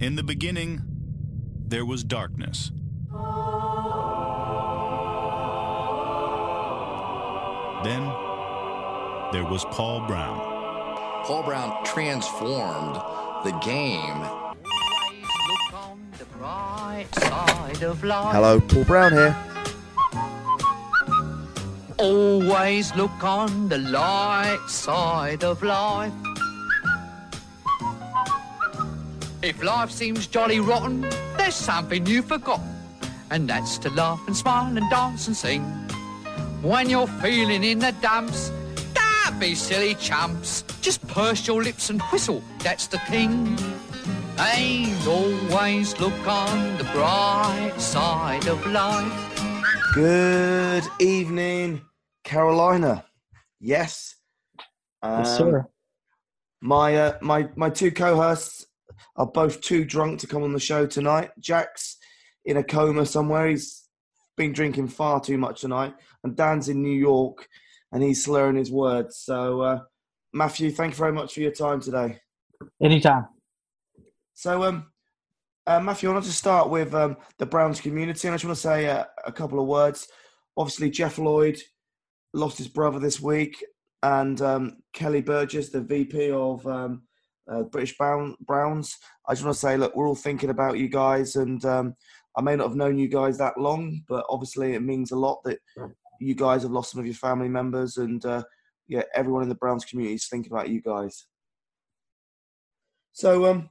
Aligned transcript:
In 0.00 0.16
the 0.16 0.24
beginning, 0.24 0.82
there 1.68 1.84
was 1.84 2.02
darkness. 2.02 2.72
Then, 7.84 8.02
there 9.32 9.44
was 9.44 9.64
Paul 9.70 10.04
Brown. 10.08 10.40
Paul 11.24 11.44
Brown 11.44 11.84
transformed 11.84 12.96
the 13.44 13.52
game. 13.62 14.18
Hello, 18.32 18.60
Paul 18.60 18.84
Brown 18.84 19.12
here. 19.12 19.36
Always 21.98 22.94
look 22.96 23.22
on 23.22 23.68
the 23.68 23.78
light 23.78 24.58
side 24.66 25.44
of 25.44 25.62
life. 25.62 26.12
If 29.44 29.62
life 29.62 29.90
seems 29.90 30.26
jolly 30.26 30.58
rotten, 30.58 31.02
there's 31.36 31.54
something 31.54 32.06
you've 32.06 32.24
forgotten, 32.24 32.66
and 33.30 33.46
that's 33.46 33.76
to 33.78 33.90
laugh 33.90 34.22
and 34.26 34.34
smile 34.34 34.74
and 34.74 34.88
dance 34.88 35.26
and 35.26 35.36
sing. 35.36 35.62
When 36.62 36.88
you're 36.88 37.06
feeling 37.20 37.62
in 37.62 37.78
the 37.78 37.92
dumps, 38.00 38.50
don't 38.94 39.38
be 39.38 39.54
silly 39.54 39.96
chumps. 39.96 40.62
Just 40.80 41.06
purse 41.08 41.46
your 41.46 41.62
lips 41.62 41.90
and 41.90 42.00
whistle, 42.10 42.42
that's 42.60 42.86
the 42.86 42.96
thing. 43.00 43.58
And 44.38 45.06
always 45.06 46.00
look 46.00 46.26
on 46.26 46.78
the 46.78 46.84
bright 46.84 47.74
side 47.76 48.46
of 48.46 48.66
life. 48.68 49.12
Good 49.92 50.84
evening, 50.98 51.82
Carolina. 52.24 53.04
Yes. 53.60 54.14
Yes, 55.02 55.28
Um, 55.28 55.36
sir. 55.36 55.66
My 56.62 56.96
uh, 56.96 57.18
my 57.20 57.50
my 57.56 57.68
two 57.68 57.90
co-hosts 57.92 58.64
are 59.16 59.26
both 59.26 59.60
too 59.60 59.84
drunk 59.84 60.20
to 60.20 60.26
come 60.26 60.42
on 60.42 60.52
the 60.52 60.60
show 60.60 60.86
tonight. 60.86 61.30
Jack's 61.38 61.96
in 62.44 62.56
a 62.56 62.64
coma 62.64 63.06
somewhere. 63.06 63.48
He's 63.48 63.88
been 64.36 64.52
drinking 64.52 64.88
far 64.88 65.20
too 65.20 65.38
much 65.38 65.60
tonight, 65.60 65.94
and 66.22 66.36
Dan's 66.36 66.68
in 66.68 66.82
New 66.82 66.96
York, 66.96 67.48
and 67.92 68.02
he's 68.02 68.24
slurring 68.24 68.56
his 68.56 68.70
words. 68.70 69.18
So, 69.18 69.60
uh, 69.60 69.80
Matthew, 70.32 70.70
thank 70.70 70.92
you 70.92 70.98
very 70.98 71.12
much 71.12 71.34
for 71.34 71.40
your 71.40 71.52
time 71.52 71.80
today. 71.80 72.18
Anytime. 72.82 73.28
So, 74.34 74.64
um, 74.64 74.86
uh, 75.66 75.80
Matthew, 75.80 76.10
I 76.10 76.12
want 76.12 76.24
to 76.24 76.32
start 76.32 76.68
with 76.68 76.94
um, 76.94 77.16
the 77.38 77.46
Browns 77.46 77.80
community, 77.80 78.28
and 78.28 78.34
I 78.34 78.36
just 78.36 78.44
want 78.44 78.56
to 78.56 78.62
say 78.62 78.88
uh, 78.88 79.04
a 79.24 79.32
couple 79.32 79.60
of 79.60 79.66
words. 79.66 80.08
Obviously, 80.56 80.90
Jeff 80.90 81.18
Lloyd 81.18 81.58
lost 82.32 82.58
his 82.58 82.68
brother 82.68 82.98
this 82.98 83.20
week, 83.20 83.64
and 84.02 84.40
um, 84.42 84.76
Kelly 84.92 85.22
Burgess, 85.22 85.70
the 85.70 85.80
VP 85.80 86.30
of 86.32 86.66
um, 86.66 87.02
uh, 87.50 87.62
British 87.62 87.96
Brown, 87.96 88.36
Browns. 88.40 88.96
I 89.28 89.32
just 89.32 89.44
want 89.44 89.54
to 89.54 89.60
say, 89.60 89.76
look, 89.76 89.94
we're 89.94 90.08
all 90.08 90.14
thinking 90.14 90.50
about 90.50 90.78
you 90.78 90.88
guys, 90.88 91.36
and 91.36 91.64
um, 91.64 91.94
I 92.36 92.42
may 92.42 92.56
not 92.56 92.68
have 92.68 92.76
known 92.76 92.98
you 92.98 93.08
guys 93.08 93.38
that 93.38 93.58
long, 93.58 94.02
but 94.08 94.24
obviously, 94.28 94.74
it 94.74 94.82
means 94.82 95.10
a 95.10 95.18
lot 95.18 95.42
that 95.44 95.58
you 96.20 96.34
guys 96.34 96.62
have 96.62 96.72
lost 96.72 96.92
some 96.92 97.00
of 97.00 97.06
your 97.06 97.14
family 97.14 97.48
members, 97.48 97.96
and 97.96 98.24
uh, 98.24 98.42
yeah, 98.88 99.02
everyone 99.14 99.42
in 99.42 99.48
the 99.48 99.54
Browns 99.54 99.84
community 99.84 100.14
is 100.14 100.28
thinking 100.28 100.52
about 100.52 100.68
you 100.68 100.80
guys. 100.80 101.26
So, 103.12 103.46
um, 103.46 103.68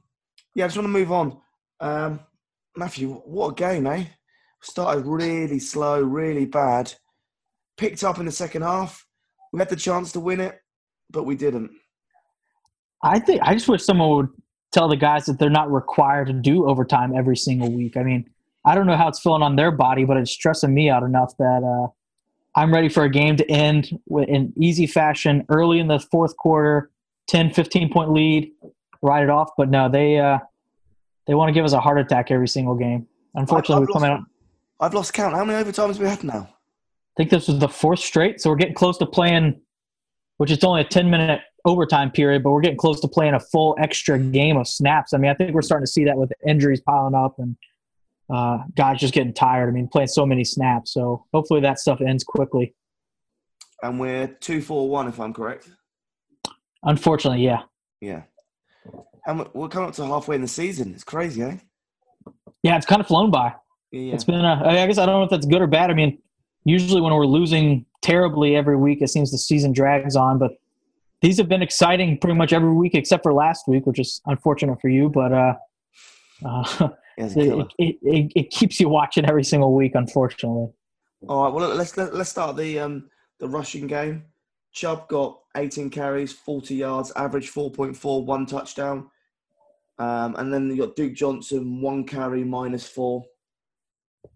yeah, 0.54 0.64
I 0.64 0.68
just 0.68 0.76
want 0.76 0.86
to 0.86 0.92
move 0.92 1.12
on. 1.12 1.38
Um, 1.80 2.20
Matthew, 2.76 3.12
what 3.12 3.50
a 3.50 3.54
game, 3.54 3.86
eh? 3.86 4.04
Started 4.62 5.06
really 5.06 5.58
slow, 5.58 6.00
really 6.00 6.46
bad. 6.46 6.92
Picked 7.76 8.02
up 8.02 8.18
in 8.18 8.26
the 8.26 8.32
second 8.32 8.62
half. 8.62 9.06
We 9.52 9.58
had 9.58 9.68
the 9.68 9.76
chance 9.76 10.12
to 10.12 10.20
win 10.20 10.40
it, 10.40 10.58
but 11.10 11.24
we 11.24 11.36
didn't. 11.36 11.70
I 13.02 13.18
think 13.18 13.42
I 13.42 13.54
just 13.54 13.68
wish 13.68 13.82
someone 13.84 14.10
would 14.16 14.28
tell 14.72 14.88
the 14.88 14.96
guys 14.96 15.26
that 15.26 15.38
they're 15.38 15.50
not 15.50 15.70
required 15.70 16.26
to 16.26 16.32
do 16.32 16.66
overtime 16.68 17.14
every 17.16 17.36
single 17.36 17.70
week. 17.70 17.96
I 17.96 18.02
mean, 18.02 18.28
I 18.64 18.74
don't 18.74 18.86
know 18.86 18.96
how 18.96 19.08
it's 19.08 19.20
feeling 19.20 19.42
on 19.42 19.56
their 19.56 19.70
body, 19.70 20.04
but 20.04 20.16
it's 20.16 20.30
stressing 20.30 20.72
me 20.74 20.88
out 20.90 21.02
enough 21.02 21.36
that 21.38 21.62
uh, 21.62 21.88
I'm 22.58 22.72
ready 22.72 22.88
for 22.88 23.04
a 23.04 23.10
game 23.10 23.36
to 23.36 23.50
end 23.50 23.98
in 24.08 24.52
easy 24.56 24.86
fashion 24.86 25.44
early 25.48 25.78
in 25.80 25.86
the 25.88 26.00
fourth 26.00 26.36
quarter, 26.36 26.90
10, 27.28 27.52
15 27.52 27.92
point 27.92 28.12
lead, 28.12 28.52
ride 29.02 29.24
it 29.24 29.30
off. 29.30 29.50
But 29.56 29.70
no, 29.70 29.88
they 29.88 30.18
uh, 30.18 30.38
they 31.26 31.34
want 31.34 31.48
to 31.48 31.52
give 31.52 31.64
us 31.64 31.72
a 31.72 31.80
heart 31.80 31.98
attack 31.98 32.30
every 32.30 32.48
single 32.48 32.74
game. 32.74 33.06
Unfortunately, 33.34 33.82
I've 33.82 33.88
we 33.88 33.92
come 33.92 34.02
lost- 34.02 34.20
out. 34.20 34.26
I've 34.80 34.94
lost 34.94 35.12
count. 35.12 35.34
How 35.34 35.44
many 35.44 35.62
overtimes 35.62 35.88
have 35.88 36.00
we 36.00 36.06
had 36.06 36.24
now? 36.24 36.48
I 36.50 37.14
think 37.16 37.30
this 37.30 37.46
was 37.46 37.58
the 37.60 37.68
fourth 37.68 38.00
straight, 38.00 38.40
so 38.40 38.50
we're 38.50 38.56
getting 38.56 38.74
close 38.74 38.98
to 38.98 39.06
playing, 39.06 39.60
which 40.38 40.50
is 40.50 40.62
only 40.64 40.80
a 40.80 40.84
ten 40.84 41.10
minute 41.10 41.40
overtime 41.64 42.10
period, 42.10 42.42
but 42.42 42.50
we're 42.50 42.60
getting 42.60 42.76
close 42.78 43.00
to 43.00 43.08
playing 43.08 43.34
a 43.34 43.40
full 43.40 43.76
extra 43.78 44.18
game 44.18 44.56
of 44.56 44.68
snaps. 44.68 45.12
I 45.14 45.18
mean, 45.18 45.30
I 45.30 45.34
think 45.34 45.52
we're 45.54 45.62
starting 45.62 45.86
to 45.86 45.90
see 45.90 46.04
that 46.04 46.16
with 46.16 46.30
injuries 46.46 46.80
piling 46.80 47.14
up 47.14 47.38
and 47.38 47.56
uh, 48.32 48.58
guys 48.76 48.98
just 49.00 49.14
getting 49.14 49.32
tired. 49.32 49.68
I 49.68 49.72
mean, 49.72 49.88
playing 49.88 50.08
so 50.08 50.26
many 50.26 50.44
snaps. 50.44 50.92
So 50.92 51.24
hopefully 51.32 51.60
that 51.60 51.78
stuff 51.78 52.00
ends 52.00 52.24
quickly. 52.24 52.74
And 53.82 53.98
we're 53.98 54.26
two, 54.28 54.60
four, 54.62 54.88
one, 54.88 55.08
if 55.08 55.18
I'm 55.20 55.32
correct. 55.32 55.68
Unfortunately, 56.82 57.42
yeah. 57.44 57.62
Yeah. 58.00 58.22
And 59.26 59.38
we're- 59.38 59.50
we're 59.54 59.68
coming 59.68 59.88
up 59.88 59.94
to 59.96 60.04
halfway 60.06 60.36
in 60.36 60.42
the 60.42 60.48
season. 60.48 60.92
It's 60.94 61.04
crazy, 61.04 61.42
eh? 61.42 61.56
Yeah, 62.62 62.76
it's 62.76 62.86
kind 62.86 63.00
of 63.00 63.06
flown 63.06 63.30
by. 63.30 63.54
Yeah. 63.90 64.14
It's 64.14 64.24
been 64.24 64.44
a, 64.44 64.62
I 64.66 64.86
guess 64.86 64.98
I 64.98 65.06
don't 65.06 65.20
know 65.20 65.24
if 65.24 65.30
that's 65.30 65.46
good 65.46 65.62
or 65.62 65.66
bad. 65.66 65.90
I 65.90 65.94
mean, 65.94 66.18
usually 66.64 67.00
when 67.00 67.12
we're 67.14 67.26
losing 67.26 67.86
terribly 68.02 68.56
every 68.56 68.76
week, 68.76 69.00
it 69.02 69.08
seems 69.08 69.30
the 69.30 69.38
season 69.38 69.72
drags 69.72 70.16
on. 70.16 70.38
But 70.38 70.52
these 71.24 71.38
have 71.38 71.48
been 71.48 71.62
exciting 71.62 72.18
pretty 72.18 72.36
much 72.36 72.52
every 72.52 72.74
week 72.74 72.94
except 72.94 73.22
for 73.22 73.32
last 73.32 73.66
week, 73.66 73.86
which 73.86 73.98
is 73.98 74.20
unfortunate 74.26 74.78
for 74.78 74.88
you. 74.88 75.08
But 75.08 75.32
uh, 75.32 75.54
uh, 76.44 76.88
Yeah, 77.16 77.24
it's 77.26 77.36
a 77.36 77.38
killer. 77.38 77.66
it, 77.78 77.96
it, 78.02 78.14
it, 78.16 78.32
it 78.36 78.50
keeps 78.50 78.78
you 78.78 78.88
watching 78.90 79.24
every 79.24 79.44
single 79.44 79.74
week, 79.74 79.92
unfortunately. 79.94 80.68
All 81.26 81.44
right. 81.44 81.54
Well, 81.54 81.74
let's 81.74 81.96
let, 81.96 82.14
let's 82.14 82.30
start 82.30 82.56
the 82.56 82.78
um 82.78 83.08
the 83.40 83.48
rushing 83.48 83.86
game. 83.86 84.24
Chubb 84.72 85.08
got 85.08 85.38
18 85.56 85.88
carries, 85.88 86.32
40 86.32 86.74
yards, 86.74 87.12
average 87.16 87.52
4.4, 87.52 88.26
one 88.26 88.44
touchdown. 88.44 89.08
Um, 89.98 90.34
and 90.36 90.52
then 90.52 90.68
you 90.68 90.78
got 90.78 90.96
Duke 90.96 91.14
Johnson, 91.14 91.80
one 91.80 92.04
carry, 92.04 92.42
minus 92.42 92.86
four. 92.86 93.24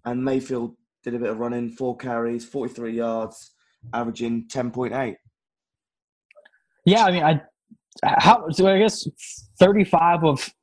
And 0.05 0.25
Mayfield 0.25 0.77
did 1.03 1.17
a 1.17 1.19
bit 1.19 1.31
of 1.31 1.39
running, 1.39 1.71
four 1.71 1.97
carries, 1.97 2.45
43 2.45 2.93
yards, 2.93 3.51
averaging 3.93 4.47
10.8. 4.47 5.17
Yeah, 6.89 7.05
I 7.05 7.11
mean, 7.11 7.23
I 7.23 7.41
how 8.03 8.49
so 8.51 8.67
I 8.67 8.79
guess 8.79 9.07
thirty-five 9.59 10.25
of 10.25 10.55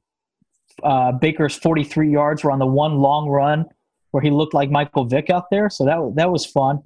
uh, 0.83 1.11
Baker's 1.11 1.55
forty-three 1.55 2.11
yards 2.11 2.43
were 2.43 2.51
on 2.51 2.59
the 2.59 2.65
one 2.65 2.97
long 2.97 3.29
run 3.29 3.65
where 4.09 4.23
he 4.23 4.31
looked 4.31 4.53
like 4.55 4.71
Michael 4.71 5.05
Vick 5.05 5.29
out 5.29 5.45
there. 5.51 5.69
So 5.69 5.85
that 5.85 6.13
that 6.15 6.31
was 6.31 6.45
fun. 6.45 6.79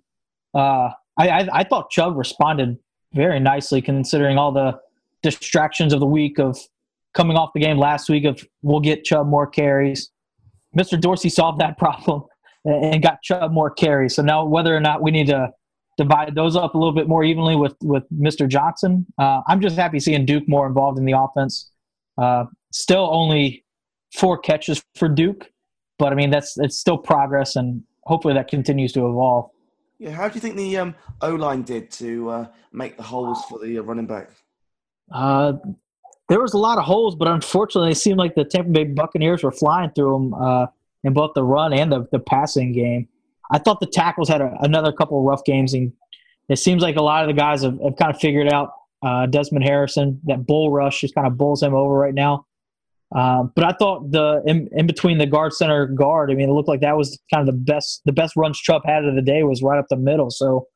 Uh, 0.54 0.90
I, 1.18 1.30
I 1.30 1.48
I 1.54 1.64
thought 1.64 1.90
Chubb 1.90 2.18
responded 2.18 2.78
very 3.14 3.40
nicely 3.40 3.82
considering 3.82 4.38
all 4.38 4.52
the 4.52 4.78
distractions 5.24 5.94
of 5.94 6.02
the 6.02 6.06
week 6.06 6.38
of 6.38 6.60
coming 7.14 7.38
off 7.38 7.52
the 7.54 7.62
game 7.62 7.78
last 7.78 8.10
week 8.10 8.26
of 8.26 8.46
we'll 8.62 8.82
get 8.82 9.06
Chubb 9.06 9.28
more 9.28 9.48
carries. 9.48 10.12
Mr. 10.78 11.00
Dorsey 11.00 11.30
solved 11.30 11.62
that 11.62 11.78
problem 11.86 12.24
and 12.66 12.94
and 12.94 13.02
got 13.02 13.22
Chubb 13.22 13.54
more 13.54 13.70
carries. 13.70 14.16
So 14.16 14.22
now 14.22 14.44
whether 14.44 14.76
or 14.76 14.82
not 14.82 15.02
we 15.02 15.12
need 15.12 15.28
to 15.28 15.50
divide 16.00 16.34
those 16.34 16.56
up 16.56 16.76
a 16.76 16.78
little 16.78 16.94
bit 16.94 17.10
more 17.10 17.26
evenly 17.26 17.58
with 17.58 17.76
with 17.82 18.04
Mr. 18.10 18.48
Johnson. 18.48 19.06
Uh, 19.18 19.42
I'm 19.48 19.60
just 19.60 19.76
happy 19.76 20.00
seeing 20.00 20.26
Duke 20.26 20.48
more 20.48 20.66
involved 20.66 20.98
in 20.98 21.04
the 21.04 21.12
offense. 21.12 21.72
Uh, 22.18 22.46
still 22.72 23.10
only 23.12 23.66
four 24.16 24.38
catches 24.38 24.82
for 24.96 25.10
Duke, 25.10 25.52
but 25.98 26.14
I 26.14 26.16
mean 26.16 26.30
that's 26.30 26.58
it's 26.58 26.78
still 26.78 26.98
progress, 26.98 27.58
and 27.58 27.84
hopefully 28.06 28.34
that 28.34 28.48
continues 28.48 28.94
to 28.94 29.08
evolve. 29.08 29.50
Yeah, 30.00 30.12
how 30.12 30.30
do 30.30 30.36
you 30.36 30.42
think 30.42 30.56
the 30.56 30.78
um, 30.78 30.96
O 31.22 31.36
line 31.36 31.64
did 31.64 31.92
to 31.92 32.30
uh, 32.30 32.48
make 32.72 32.96
the 32.96 33.04
holes 33.04 33.44
for 33.50 33.60
the 33.60 33.80
uh, 33.80 33.82
running 33.82 34.08
back? 34.08 34.30
Uh, 35.12 35.54
there 36.30 36.40
was 36.40 36.54
a 36.54 36.58
lot 36.58 36.78
of 36.78 36.86
holes, 36.86 37.16
but 37.16 37.28
unfortunately, 37.28 37.92
it 37.92 37.96
seemed 37.96 38.20
like 38.20 38.36
the 38.36 38.46
Tampa 38.46 38.72
Bay 38.72 38.86
Buccaneers 38.86 39.44
were 39.44 39.52
flying 39.52 39.90
through 39.92 40.14
them 40.14 40.34
uh, 40.34 40.68
in 41.04 41.12
both 41.12 41.32
the 41.36 41.44
run 41.44 41.74
and 41.74 41.92
the, 41.92 42.08
the 42.14 42.20
passing 42.20 42.72
game. 42.72 43.10
I 43.52 43.58
thought 43.58 43.80
the 43.80 43.88
tackles 43.88 44.30
had 44.30 44.42
a, 44.42 44.56
another 44.62 44.92
couple 44.92 45.20
of 45.20 45.26
rough 45.26 45.44
games, 45.44 45.74
and 45.74 45.92
it 46.50 46.58
seems 46.58 46.82
like 46.82 46.96
a 46.96 47.02
lot 47.02 47.24
of 47.24 47.28
the 47.28 47.40
guys 47.40 47.64
have, 47.64 47.80
have 47.84 47.96
kind 47.96 48.14
of 48.14 48.20
figured 48.20 48.52
out 48.52 48.72
uh, 49.02 49.26
Desmond 49.26 49.66
Harrison. 49.66 50.20
That 50.26 50.46
bull 50.46 50.72
rush 50.72 51.02
just 51.02 51.16
kind 51.16 51.28
of 51.28 51.38
bulls 51.38 51.64
him 51.64 51.74
over 51.74 51.94
right 51.94 52.14
now. 52.14 52.46
Uh, 53.16 53.44
but 53.56 53.64
I 53.64 53.72
thought 53.72 54.12
the 54.12 54.44
in, 54.46 54.70
in 54.72 54.86
between 54.86 55.18
the 55.18 55.26
guard 55.26 55.54
center 55.54 55.88
guard, 55.88 56.30
I 56.30 56.36
mean, 56.36 56.50
it 56.50 56.54
looked 56.54 56.68
like 56.68 56.82
that 56.82 56.96
was 56.96 57.20
kind 57.34 57.48
of 57.48 57.54
the 57.54 57.60
best 57.60 58.02
the 58.06 58.14
best 58.14 58.36
runs 58.36 58.60
Chubb 58.60 58.84
had 58.86 59.04
of 59.04 59.16
the 59.16 59.22
day 59.22 59.42
was 59.44 59.64
right 59.64 59.80
up 59.80 59.86
the 59.90 59.98
middle. 59.98 60.30
So 60.30 60.68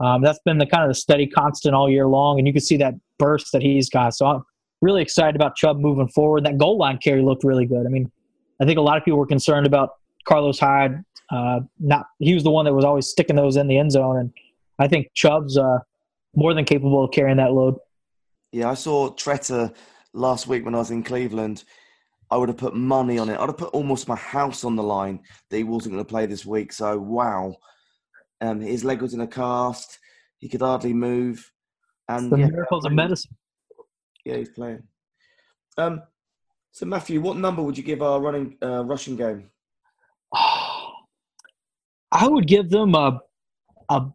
um, 0.00 0.22
that's 0.22 0.38
been 0.44 0.58
the 0.58 0.66
kind 0.66 0.84
of 0.84 0.90
the 0.90 0.94
steady 0.94 1.26
constant 1.26 1.74
all 1.74 1.90
year 1.90 2.06
long, 2.06 2.38
and 2.38 2.46
you 2.46 2.52
can 2.52 2.62
see 2.62 2.76
that 2.76 2.94
burst 3.18 3.52
that 3.52 3.62
he's 3.62 3.88
got. 3.88 4.14
So 4.14 4.26
I'm 4.26 4.42
really 4.82 5.02
excited 5.02 5.34
about 5.34 5.56
Chubb 5.56 5.78
moving 5.78 6.08
forward. 6.08 6.44
That 6.44 6.58
goal 6.58 6.76
line 6.78 6.98
carry 6.98 7.22
looked 7.22 7.42
really 7.42 7.66
good. 7.66 7.86
I 7.86 7.88
mean, 7.88 8.10
I 8.60 8.66
think 8.66 8.78
a 8.78 8.82
lot 8.82 8.98
of 8.98 9.04
people 9.04 9.18
were 9.18 9.26
concerned 9.26 9.66
about 9.66 9.90
Carlos 10.26 10.58
Hyde. 10.58 11.02
Uh, 11.30 11.60
not 11.78 12.06
he 12.18 12.34
was 12.34 12.42
the 12.44 12.50
one 12.50 12.64
that 12.64 12.72
was 12.74 12.84
always 12.84 13.06
sticking 13.06 13.36
those 13.36 13.56
in 13.56 13.68
the 13.68 13.78
end 13.78 13.92
zone, 13.92 14.16
and 14.18 14.32
I 14.78 14.88
think 14.88 15.08
Chubb's 15.14 15.58
uh, 15.58 15.78
more 16.34 16.54
than 16.54 16.64
capable 16.64 17.04
of 17.04 17.10
carrying 17.10 17.36
that 17.38 17.52
load. 17.52 17.76
Yeah, 18.52 18.70
I 18.70 18.74
saw 18.74 19.10
Tretter 19.10 19.74
last 20.14 20.46
week 20.46 20.64
when 20.64 20.74
I 20.74 20.78
was 20.78 20.90
in 20.90 21.02
Cleveland, 21.02 21.64
I 22.30 22.36
would 22.36 22.48
have 22.48 22.58
put 22.58 22.74
money 22.74 23.18
on 23.18 23.28
it. 23.28 23.38
I'd 23.38 23.48
have 23.48 23.58
put 23.58 23.74
almost 23.74 24.08
my 24.08 24.16
house 24.16 24.64
on 24.64 24.76
the 24.76 24.82
line 24.82 25.20
that 25.50 25.56
he 25.56 25.64
wasn't 25.64 25.94
going 25.94 26.04
to 26.04 26.08
play 26.08 26.26
this 26.26 26.46
week. 26.46 26.72
So 26.72 26.98
wow, 26.98 27.54
um, 28.40 28.60
his 28.60 28.84
leg 28.84 29.02
was 29.02 29.14
in 29.14 29.20
a 29.20 29.26
cast. 29.26 29.98
He 30.38 30.48
could 30.48 30.60
hardly 30.62 30.92
move, 30.94 31.50
and 32.08 32.30
The 32.32 32.38
yeah, 32.38 32.46
miracles 32.48 32.84
of 32.86 32.92
medicine. 32.92 33.36
yeah, 34.24 34.36
he's 34.36 34.50
playing. 34.50 34.82
Um, 35.76 36.02
so 36.72 36.86
Matthew, 36.86 37.20
what 37.20 37.36
number 37.36 37.62
would 37.62 37.76
you 37.76 37.84
give 37.84 38.02
our 38.02 38.20
running 38.20 38.56
uh, 38.62 38.84
rushing 38.84 39.16
game? 39.16 39.50
I 42.18 42.26
would 42.26 42.48
give 42.48 42.68
them 42.68 42.96
a, 42.96 43.20
a 43.88 44.06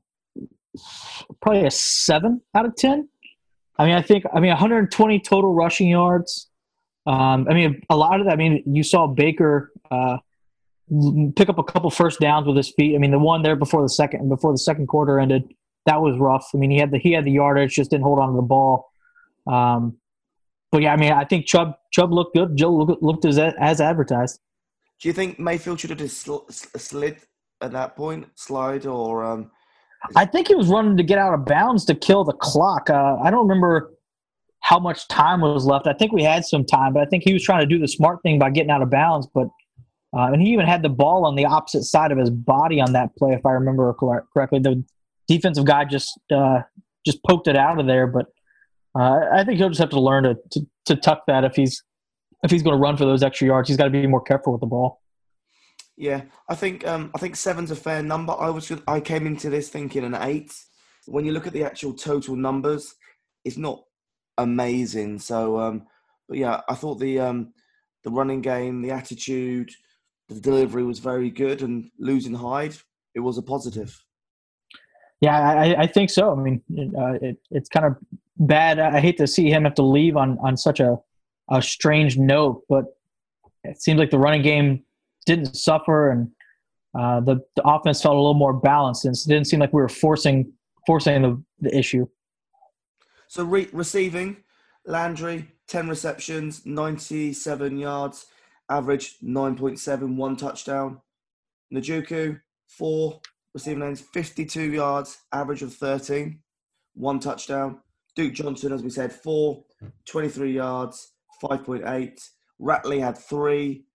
probably 1.41 1.65
a 1.65 1.71
seven 1.71 2.41
out 2.53 2.65
of 2.65 2.75
ten. 2.75 3.07
I 3.79 3.85
mean, 3.85 3.95
I 3.95 4.01
think 4.01 4.25
I 4.33 4.41
mean 4.41 4.49
120 4.49 5.19
total 5.21 5.53
rushing 5.53 5.87
yards. 5.87 6.49
Um, 7.05 7.47
I 7.49 7.53
mean, 7.53 7.81
a 7.89 7.95
lot 7.95 8.19
of 8.19 8.25
that. 8.25 8.33
I 8.33 8.35
mean, 8.35 8.61
you 8.65 8.83
saw 8.83 9.07
Baker 9.07 9.71
uh, 9.89 10.17
pick 11.35 11.47
up 11.47 11.57
a 11.59 11.63
couple 11.63 11.89
first 11.89 12.19
downs 12.19 12.45
with 12.45 12.57
his 12.57 12.71
feet. 12.71 12.93
I 12.93 12.97
mean, 12.97 13.11
the 13.11 13.19
one 13.19 13.41
there 13.41 13.55
before 13.55 13.81
the 13.81 13.89
second 13.89 14.27
before 14.27 14.51
the 14.51 14.57
second 14.57 14.87
quarter 14.87 15.17
ended, 15.17 15.53
that 15.85 16.01
was 16.01 16.19
rough. 16.19 16.49
I 16.53 16.57
mean, 16.57 16.71
he 16.71 16.79
had 16.79 16.91
the 16.91 16.97
he 16.97 17.13
had 17.13 17.23
the 17.23 17.31
yardage, 17.31 17.75
just 17.75 17.89
didn't 17.89 18.03
hold 18.03 18.19
on 18.19 18.31
to 18.31 18.35
the 18.35 18.41
ball. 18.41 18.91
Um, 19.47 19.97
but 20.73 20.81
yeah, 20.81 20.91
I 20.91 20.97
mean, 20.97 21.13
I 21.13 21.23
think 21.23 21.45
Chubb 21.45 21.75
Chubb 21.93 22.11
looked 22.11 22.35
good. 22.35 22.57
Joe 22.57 22.73
looked, 22.73 23.01
looked 23.01 23.23
as 23.23 23.39
as 23.39 23.79
advertised. 23.79 24.41
Do 24.99 25.07
you 25.07 25.13
think 25.13 25.39
Mayfield 25.39 25.79
should 25.79 25.89
have 25.89 25.99
just 25.99 26.19
sl- 26.19 26.49
sl- 26.49 26.77
slid 26.77 27.17
at 27.63 27.71
that 27.71 27.95
point, 27.95 28.27
slide, 28.35 28.85
or 28.85 29.23
um, 29.23 29.49
I 30.15 30.25
think 30.25 30.49
he 30.49 30.55
was 30.55 30.67
running 30.67 30.97
to 30.97 31.03
get 31.03 31.17
out 31.17 31.33
of 31.33 31.45
bounds 31.45 31.85
to 31.85 31.95
kill 31.95 32.23
the 32.23 32.33
clock. 32.33 32.89
Uh, 32.89 33.15
I 33.23 33.31
don't 33.31 33.47
remember 33.47 33.91
how 34.59 34.79
much 34.79 35.07
time 35.07 35.41
was 35.41 35.65
left. 35.65 35.87
I 35.87 35.93
think 35.93 36.11
we 36.11 36.23
had 36.23 36.45
some 36.45 36.65
time, 36.65 36.93
but 36.93 37.01
I 37.01 37.05
think 37.05 37.23
he 37.23 37.33
was 37.33 37.43
trying 37.43 37.61
to 37.61 37.65
do 37.65 37.79
the 37.79 37.87
smart 37.87 38.21
thing 38.21 38.37
by 38.37 38.49
getting 38.49 38.69
out 38.69 38.81
of 38.81 38.89
bounds. 38.89 39.27
But 39.33 39.47
uh, 40.15 40.31
and 40.31 40.41
he 40.41 40.49
even 40.49 40.65
had 40.65 40.83
the 40.83 40.89
ball 40.89 41.25
on 41.25 41.35
the 41.35 41.45
opposite 41.45 41.83
side 41.83 42.11
of 42.11 42.17
his 42.17 42.29
body 42.29 42.79
on 42.81 42.93
that 42.93 43.15
play, 43.15 43.33
if 43.33 43.45
I 43.45 43.51
remember 43.51 43.93
correctly. 43.93 44.59
The 44.59 44.83
defensive 45.27 45.65
guy 45.65 45.85
just 45.85 46.19
uh, 46.31 46.61
just 47.05 47.23
poked 47.23 47.47
it 47.47 47.55
out 47.55 47.79
of 47.79 47.87
there. 47.87 48.07
But 48.07 48.27
uh, 48.97 49.21
I 49.31 49.43
think 49.45 49.57
he'll 49.57 49.69
just 49.69 49.81
have 49.81 49.89
to 49.91 50.01
learn 50.01 50.23
to, 50.25 50.35
to 50.51 50.67
to 50.85 50.95
tuck 50.97 51.23
that 51.27 51.45
if 51.45 51.55
he's 51.55 51.81
if 52.43 52.51
he's 52.51 52.61
going 52.61 52.75
to 52.75 52.81
run 52.81 52.97
for 52.97 53.05
those 53.05 53.23
extra 53.23 53.47
yards. 53.47 53.69
He's 53.69 53.77
got 53.77 53.85
to 53.85 53.89
be 53.89 54.05
more 54.05 54.21
careful 54.21 54.51
with 54.51 54.59
the 54.59 54.67
ball. 54.67 55.01
Yeah, 55.95 56.23
I 56.49 56.55
think 56.55 56.87
um, 56.87 57.11
I 57.15 57.19
think 57.19 57.35
seven's 57.35 57.71
a 57.71 57.75
fair 57.75 58.01
number. 58.01 58.33
I 58.33 58.49
was 58.49 58.71
I 58.87 58.99
came 58.99 59.27
into 59.27 59.49
this 59.49 59.69
thinking 59.69 60.03
an 60.03 60.15
eight. 60.15 60.53
When 61.05 61.25
you 61.25 61.33
look 61.33 61.47
at 61.47 61.53
the 61.53 61.63
actual 61.63 61.93
total 61.93 62.35
numbers, 62.35 62.95
it's 63.45 63.57
not 63.57 63.83
amazing. 64.37 65.19
So, 65.19 65.59
um, 65.59 65.85
but 66.27 66.37
yeah, 66.37 66.61
I 66.67 66.75
thought 66.75 66.99
the 66.99 67.19
um, 67.19 67.53
the 68.03 68.11
running 68.11 68.41
game, 68.41 68.81
the 68.81 68.91
attitude, 68.91 69.71
the 70.29 70.39
delivery 70.39 70.83
was 70.83 70.99
very 70.99 71.29
good, 71.29 71.61
and 71.61 71.91
losing 71.99 72.33
Hyde, 72.33 72.75
it 73.13 73.19
was 73.19 73.37
a 73.37 73.43
positive. 73.43 74.03
Yeah, 75.21 75.39
I, 75.39 75.83
I 75.83 75.87
think 75.87 76.09
so. 76.09 76.31
I 76.31 76.35
mean, 76.35 76.61
uh, 76.97 77.13
it, 77.21 77.37
it's 77.49 77.69
kind 77.69 77.85
of 77.85 77.95
bad. 78.37 78.79
I 78.79 78.99
hate 78.99 79.17
to 79.19 79.27
see 79.27 79.49
him 79.49 79.63
have 79.63 79.75
to 79.75 79.83
leave 79.83 80.17
on, 80.17 80.37
on 80.39 80.57
such 80.57 80.81
a, 80.81 80.97
a 81.49 81.61
strange 81.61 82.17
note, 82.17 82.63
but 82.67 82.85
it 83.63 83.81
seems 83.81 83.99
like 83.99 84.11
the 84.11 84.19
running 84.19 84.41
game 84.41 84.83
didn't 85.25 85.55
suffer 85.55 86.09
and 86.11 86.29
uh, 86.97 87.19
the, 87.21 87.39
the 87.55 87.63
offense 87.63 88.01
felt 88.01 88.15
a 88.15 88.17
little 88.17 88.33
more 88.33 88.53
balanced. 88.53 89.05
And 89.05 89.15
it 89.15 89.23
didn't 89.27 89.47
seem 89.47 89.59
like 89.59 89.73
we 89.73 89.81
were 89.81 89.89
forcing 89.89 90.51
forcing 90.85 91.21
the, 91.21 91.43
the 91.59 91.77
issue. 91.77 92.05
So 93.27 93.43
re- 93.43 93.69
receiving, 93.71 94.37
Landry, 94.85 95.47
10 95.67 95.87
receptions, 95.87 96.65
97 96.65 97.77
yards, 97.77 98.25
average 98.69 99.15
9.7, 99.23 100.15
one 100.15 100.35
touchdown. 100.35 101.01
Njoku, 101.73 102.39
four 102.67 103.21
receiving 103.53 103.81
lanes, 103.81 104.01
52 104.01 104.73
yards, 104.73 105.17
average 105.31 105.61
of 105.61 105.73
13, 105.73 106.39
one 106.95 107.19
touchdown. 107.19 107.79
Duke 108.15 108.33
Johnson, 108.33 108.73
as 108.73 108.83
we 108.83 108.89
said, 108.89 109.11
four, 109.11 109.63
23 110.05 110.53
yards, 110.53 111.13
5.8. 111.41 112.29
Ratley 112.61 112.99
had 112.99 113.17
three, 113.17 113.85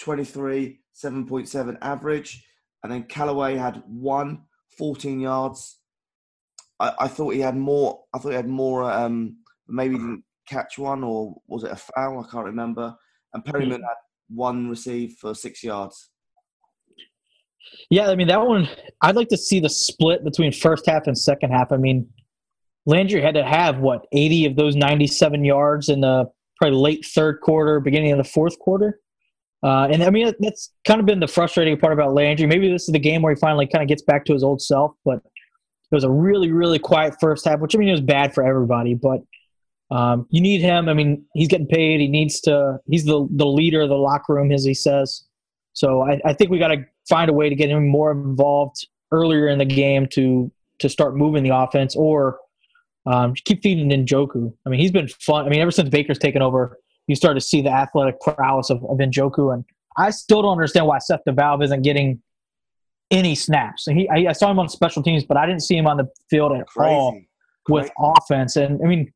23, 0.00 0.80
7.7 0.94 1.78
average. 1.82 2.44
And 2.82 2.92
then 2.92 3.04
Callaway 3.04 3.56
had 3.56 3.82
one, 3.86 4.42
14 4.76 5.20
yards. 5.20 5.80
I, 6.80 6.92
I 7.00 7.08
thought 7.08 7.34
he 7.34 7.40
had 7.40 7.56
more. 7.56 8.04
I 8.14 8.18
thought 8.18 8.30
he 8.30 8.36
had 8.36 8.48
more. 8.48 8.90
Um, 8.90 9.38
maybe 9.66 9.94
he 9.94 10.00
didn't 10.00 10.24
catch 10.48 10.78
one, 10.78 11.02
or 11.02 11.34
was 11.46 11.64
it 11.64 11.72
a 11.72 11.76
foul? 11.76 12.24
I 12.24 12.30
can't 12.30 12.46
remember. 12.46 12.94
And 13.34 13.44
Perriman 13.44 13.80
had 13.82 13.96
one 14.28 14.68
receive 14.68 15.16
for 15.20 15.34
six 15.34 15.62
yards. 15.62 16.10
Yeah, 17.90 18.08
I 18.08 18.14
mean 18.14 18.28
that 18.28 18.46
one. 18.46 18.68
I'd 19.02 19.16
like 19.16 19.28
to 19.28 19.36
see 19.36 19.60
the 19.60 19.68
split 19.68 20.24
between 20.24 20.52
first 20.52 20.86
half 20.86 21.06
and 21.06 21.18
second 21.18 21.50
half. 21.50 21.72
I 21.72 21.76
mean, 21.76 22.08
Landry 22.86 23.20
had 23.20 23.34
to 23.34 23.44
have 23.44 23.78
what 23.78 24.06
eighty 24.12 24.46
of 24.46 24.56
those 24.56 24.76
ninety-seven 24.76 25.44
yards 25.44 25.88
in 25.88 26.00
the 26.00 26.26
probably 26.56 26.78
late 26.78 27.04
third 27.04 27.40
quarter, 27.40 27.80
beginning 27.80 28.12
of 28.12 28.18
the 28.18 28.24
fourth 28.24 28.58
quarter. 28.58 29.00
Uh, 29.62 29.88
and 29.90 30.02
I 30.02 30.10
mean 30.10 30.32
that's 30.38 30.72
kind 30.86 31.00
of 31.00 31.06
been 31.06 31.20
the 31.20 31.26
frustrating 31.28 31.76
part 31.78 31.92
about 31.92 32.14
Landry. 32.14 32.46
Maybe 32.46 32.70
this 32.70 32.88
is 32.88 32.92
the 32.92 32.98
game 32.98 33.22
where 33.22 33.34
he 33.34 33.40
finally 33.40 33.66
kind 33.66 33.82
of 33.82 33.88
gets 33.88 34.02
back 34.02 34.24
to 34.26 34.32
his 34.32 34.44
old 34.44 34.62
self. 34.62 34.92
But 35.04 35.16
it 35.90 35.94
was 35.94 36.04
a 36.04 36.10
really, 36.10 36.52
really 36.52 36.78
quiet 36.78 37.14
first 37.20 37.44
half, 37.44 37.60
which 37.60 37.74
I 37.74 37.78
mean 37.78 37.88
it 37.88 37.92
was 37.92 38.00
bad 38.00 38.34
for 38.34 38.44
everybody. 38.46 38.94
But 38.94 39.20
um, 39.90 40.26
you 40.30 40.40
need 40.40 40.60
him. 40.60 40.88
I 40.88 40.94
mean, 40.94 41.24
he's 41.34 41.48
getting 41.48 41.66
paid. 41.66 42.00
He 42.00 42.08
needs 42.08 42.40
to. 42.42 42.78
He's 42.86 43.04
the 43.04 43.26
the 43.30 43.46
leader 43.46 43.80
of 43.80 43.88
the 43.88 43.96
locker 43.96 44.34
room, 44.34 44.52
as 44.52 44.64
he 44.64 44.74
says. 44.74 45.24
So 45.72 46.02
I, 46.02 46.20
I 46.24 46.32
think 46.34 46.50
we 46.50 46.58
got 46.58 46.68
to 46.68 46.84
find 47.08 47.30
a 47.30 47.32
way 47.32 47.48
to 47.48 47.54
get 47.54 47.70
him 47.70 47.88
more 47.88 48.10
involved 48.12 48.86
earlier 49.12 49.48
in 49.48 49.58
the 49.58 49.64
game 49.64 50.06
to 50.08 50.52
to 50.80 50.88
start 50.88 51.16
moving 51.16 51.42
the 51.42 51.56
offense, 51.56 51.96
or 51.96 52.38
um, 53.06 53.34
keep 53.44 53.62
feeding 53.62 53.88
Njoku. 53.88 54.52
I 54.66 54.68
mean, 54.68 54.78
he's 54.78 54.92
been 54.92 55.08
fun. 55.08 55.46
I 55.46 55.48
mean, 55.48 55.60
ever 55.60 55.70
since 55.70 55.88
Baker's 55.88 56.18
taken 56.18 56.42
over, 56.42 56.78
you 57.08 57.16
start 57.16 57.36
to 57.36 57.40
see 57.40 57.62
the 57.62 57.70
athletic 57.70 58.20
prowess 58.20 58.70
of, 58.70 58.84
of 58.84 58.98
Njoku, 58.98 59.52
and 59.52 59.64
I 59.96 60.10
still 60.10 60.42
don't 60.42 60.52
understand 60.52 60.86
why 60.86 60.98
Seth 60.98 61.20
DeValve 61.26 61.64
isn't 61.64 61.82
getting 61.82 62.22
any 63.10 63.34
snaps. 63.34 63.86
He, 63.86 64.08
I, 64.08 64.30
I 64.30 64.32
saw 64.32 64.50
him 64.50 64.58
on 64.58 64.68
special 64.68 65.02
teams, 65.02 65.24
but 65.24 65.36
I 65.36 65.46
didn't 65.46 65.62
see 65.62 65.76
him 65.76 65.86
on 65.86 65.96
the 65.96 66.08
field 66.30 66.52
at 66.52 66.66
all 66.76 67.20
with 67.68 67.84
Crazy. 67.84 67.94
offense. 67.98 68.56
And 68.56 68.80
I 68.82 68.86
mean, 68.86 69.12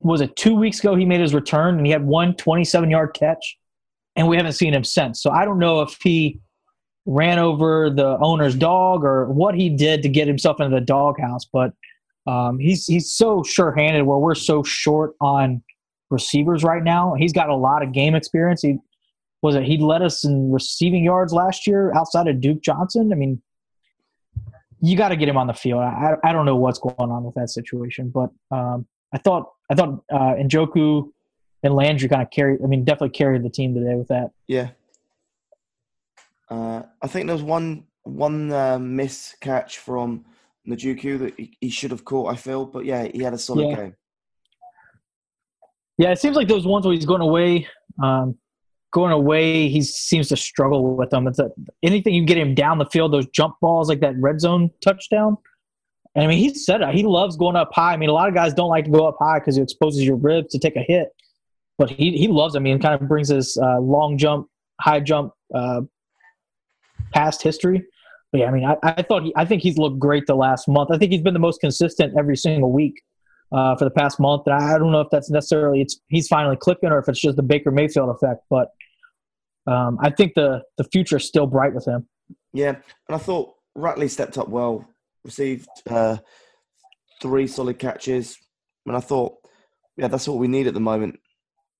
was 0.00 0.20
it 0.20 0.36
two 0.36 0.54
weeks 0.54 0.80
ago 0.80 0.94
he 0.94 1.04
made 1.04 1.20
his 1.20 1.34
return 1.34 1.76
and 1.76 1.86
he 1.86 1.92
had 1.92 2.04
one 2.04 2.34
27 2.34 2.90
yard 2.90 3.14
catch, 3.14 3.58
and 4.16 4.28
we 4.28 4.36
haven't 4.36 4.52
seen 4.52 4.74
him 4.74 4.84
since. 4.84 5.22
So 5.22 5.30
I 5.30 5.44
don't 5.44 5.58
know 5.58 5.82
if 5.82 5.98
he 6.02 6.40
ran 7.06 7.38
over 7.38 7.88
the 7.88 8.18
owner's 8.18 8.54
dog 8.54 9.02
or 9.02 9.30
what 9.30 9.54
he 9.54 9.70
did 9.70 10.02
to 10.02 10.08
get 10.08 10.28
himself 10.28 10.60
into 10.60 10.74
the 10.74 10.84
doghouse, 10.84 11.46
but 11.52 11.72
um, 12.26 12.58
he's 12.58 12.86
he's 12.86 13.12
so 13.14 13.42
sure 13.42 13.72
handed 13.74 14.02
where 14.02 14.18
we're 14.18 14.34
so 14.34 14.62
short 14.62 15.14
on 15.20 15.62
receivers 16.10 16.64
right 16.64 16.82
now. 16.82 17.14
He's 17.14 17.32
got 17.32 17.48
a 17.48 17.54
lot 17.56 17.82
of 17.82 17.92
game 17.92 18.14
experience. 18.14 18.62
He 18.62 18.78
was 19.42 19.54
it 19.54 19.64
he 19.64 19.78
led 19.78 20.02
us 20.02 20.24
in 20.24 20.50
receiving 20.50 21.04
yards 21.04 21.32
last 21.32 21.66
year 21.66 21.92
outside 21.94 22.26
of 22.28 22.40
Duke 22.40 22.60
Johnson. 22.62 23.12
I 23.12 23.16
mean, 23.16 23.40
you 24.80 24.96
got 24.96 25.08
to 25.10 25.16
get 25.16 25.28
him 25.28 25.36
on 25.36 25.46
the 25.46 25.54
field. 25.54 25.80
I, 25.82 26.14
I 26.24 26.32
don't 26.32 26.46
know 26.46 26.56
what's 26.56 26.78
going 26.78 26.94
on 26.98 27.24
with 27.24 27.34
that 27.34 27.50
situation, 27.50 28.10
but 28.10 28.30
um, 28.50 28.86
I 29.12 29.18
thought 29.18 29.52
I 29.70 29.74
thought 29.74 30.02
uh, 30.12 30.34
Njoku 30.34 31.10
and 31.62 31.74
Landry 31.74 32.08
kind 32.08 32.22
of 32.22 32.30
carried. 32.30 32.60
I 32.62 32.66
mean, 32.66 32.84
definitely 32.84 33.10
carried 33.10 33.42
the 33.42 33.50
team 33.50 33.74
today 33.74 33.94
with 33.94 34.08
that. 34.08 34.30
Yeah. 34.46 34.70
Uh, 36.50 36.82
I 37.02 37.06
think 37.06 37.26
there 37.26 37.34
was 37.34 37.42
one 37.42 37.84
one 38.04 38.52
uh, 38.52 38.78
miss 38.78 39.36
catch 39.40 39.78
from 39.78 40.24
Njoku 40.66 41.18
that 41.18 41.34
he, 41.38 41.56
he 41.60 41.70
should 41.70 41.90
have 41.90 42.04
caught. 42.04 42.32
I 42.32 42.36
feel, 42.36 42.64
but 42.64 42.84
yeah, 42.84 43.06
he 43.12 43.22
had 43.22 43.34
a 43.34 43.38
solid 43.38 43.68
Yeah. 43.68 43.76
game. 43.76 43.96
Yeah, 45.98 46.12
it 46.12 46.20
seems 46.20 46.36
like 46.36 46.48
those 46.48 46.64
ones 46.64 46.86
where 46.86 46.94
he's 46.94 47.06
going 47.06 47.20
away, 47.20 47.66
um, 48.02 48.38
going 48.92 49.12
away, 49.12 49.68
he 49.68 49.82
seems 49.82 50.28
to 50.28 50.36
struggle 50.36 50.96
with 50.96 51.10
them. 51.10 51.26
It's 51.26 51.40
a, 51.40 51.50
anything 51.82 52.14
you 52.14 52.24
get 52.24 52.38
him 52.38 52.54
down 52.54 52.78
the 52.78 52.86
field, 52.86 53.12
those 53.12 53.26
jump 53.28 53.56
balls 53.60 53.88
like 53.88 54.00
that 54.00 54.14
red 54.18 54.40
zone 54.40 54.70
touchdown. 54.80 55.36
I 56.16 56.26
mean, 56.26 56.38
he 56.38 56.54
said 56.54 56.80
it. 56.80 56.94
He 56.94 57.02
loves 57.02 57.36
going 57.36 57.56
up 57.56 57.70
high. 57.72 57.92
I 57.92 57.96
mean, 57.96 58.08
a 58.08 58.12
lot 58.12 58.28
of 58.28 58.34
guys 58.34 58.54
don't 58.54 58.70
like 58.70 58.86
to 58.86 58.90
go 58.90 59.06
up 59.06 59.16
high 59.20 59.40
because 59.40 59.56
it 59.56 59.62
exposes 59.62 60.04
your 60.04 60.16
ribs 60.16 60.52
to 60.52 60.58
take 60.58 60.76
a 60.76 60.82
hit. 60.82 61.08
But 61.76 61.90
he 61.90 62.16
he 62.16 62.26
loves. 62.26 62.56
I 62.56 62.58
mean, 62.58 62.80
kind 62.80 63.00
of 63.00 63.06
brings 63.06 63.28
his 63.28 63.56
uh, 63.56 63.78
long 63.78 64.18
jump, 64.18 64.48
high 64.80 64.98
jump, 65.00 65.32
uh, 65.54 65.82
past 67.12 67.42
history. 67.42 67.84
But 68.32 68.40
yeah, 68.40 68.46
I 68.46 68.50
mean, 68.50 68.64
I, 68.64 68.76
I 68.82 69.02
thought 69.02 69.22
he, 69.22 69.32
I 69.36 69.44
think 69.44 69.62
he's 69.62 69.78
looked 69.78 69.98
great 69.98 70.26
the 70.26 70.34
last 70.34 70.66
month. 70.66 70.90
I 70.90 70.98
think 70.98 71.12
he's 71.12 71.22
been 71.22 71.34
the 71.34 71.40
most 71.40 71.60
consistent 71.60 72.14
every 72.18 72.36
single 72.36 72.72
week 72.72 73.00
uh, 73.52 73.76
for 73.76 73.84
the 73.84 73.90
past 73.90 74.20
month. 74.20 74.42
And 74.46 74.54
I 74.54 74.78
don't 74.78 74.92
know 74.92 75.00
if 75.00 75.08
that's 75.10 75.30
necessarily 75.30 75.80
it's 75.80 76.00
he's 76.08 76.28
finally 76.28 76.56
clicking 76.56 76.90
or 76.90 76.98
if 76.98 77.08
it's 77.08 77.20
just 77.20 77.36
the 77.36 77.42
Baker 77.42 77.70
Mayfield 77.70 78.10
effect. 78.10 78.42
But 78.50 78.68
um, 79.66 79.98
I 80.00 80.10
think 80.10 80.34
the 80.34 80.62
the 80.76 80.84
future 80.84 81.16
is 81.16 81.24
still 81.24 81.46
bright 81.46 81.74
with 81.74 81.86
him. 81.86 82.06
Yeah, 82.52 82.76
and 83.08 83.14
I 83.14 83.18
thought 83.18 83.54
Ratley 83.76 84.10
stepped 84.10 84.38
up 84.38 84.48
well, 84.48 84.86
received 85.24 85.68
uh, 85.88 86.18
three 87.20 87.46
solid 87.46 87.78
catches, 87.78 88.38
and 88.86 88.96
I 88.96 89.00
thought, 89.00 89.34
yeah, 89.96 90.08
that's 90.08 90.26
what 90.26 90.38
we 90.38 90.48
need 90.48 90.66
at 90.66 90.74
the 90.74 90.80
moment. 90.80 91.20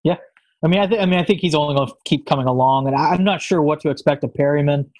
Yeah, 0.04 0.16
I 0.62 0.68
mean, 0.68 0.80
I 0.80 0.86
think 0.86 1.00
I 1.00 1.06
mean 1.06 1.18
I 1.18 1.24
think 1.24 1.40
he's 1.40 1.54
only 1.54 1.74
going 1.74 1.88
to 1.88 1.94
keep 2.04 2.26
coming 2.26 2.46
along, 2.46 2.86
and 2.86 2.96
I, 2.96 3.14
am 3.14 3.24
not 3.24 3.40
sure 3.40 3.62
what 3.62 3.80
to 3.80 3.90
expect 3.90 4.24
of 4.24 4.32
Perriman. 4.32 4.90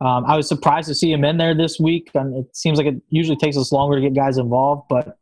Um, 0.00 0.26
I 0.26 0.36
was 0.36 0.46
surprised 0.46 0.88
to 0.88 0.94
see 0.94 1.10
him 1.10 1.24
in 1.24 1.38
there 1.38 1.54
this 1.54 1.80
week, 1.80 2.10
and 2.14 2.36
it 2.36 2.54
seems 2.54 2.76
like 2.76 2.86
it 2.86 3.00
usually 3.08 3.36
takes 3.36 3.56
us 3.56 3.72
longer 3.72 3.96
to 3.96 4.02
get 4.02 4.14
guys 4.14 4.36
involved. 4.36 4.88
But 4.90 5.16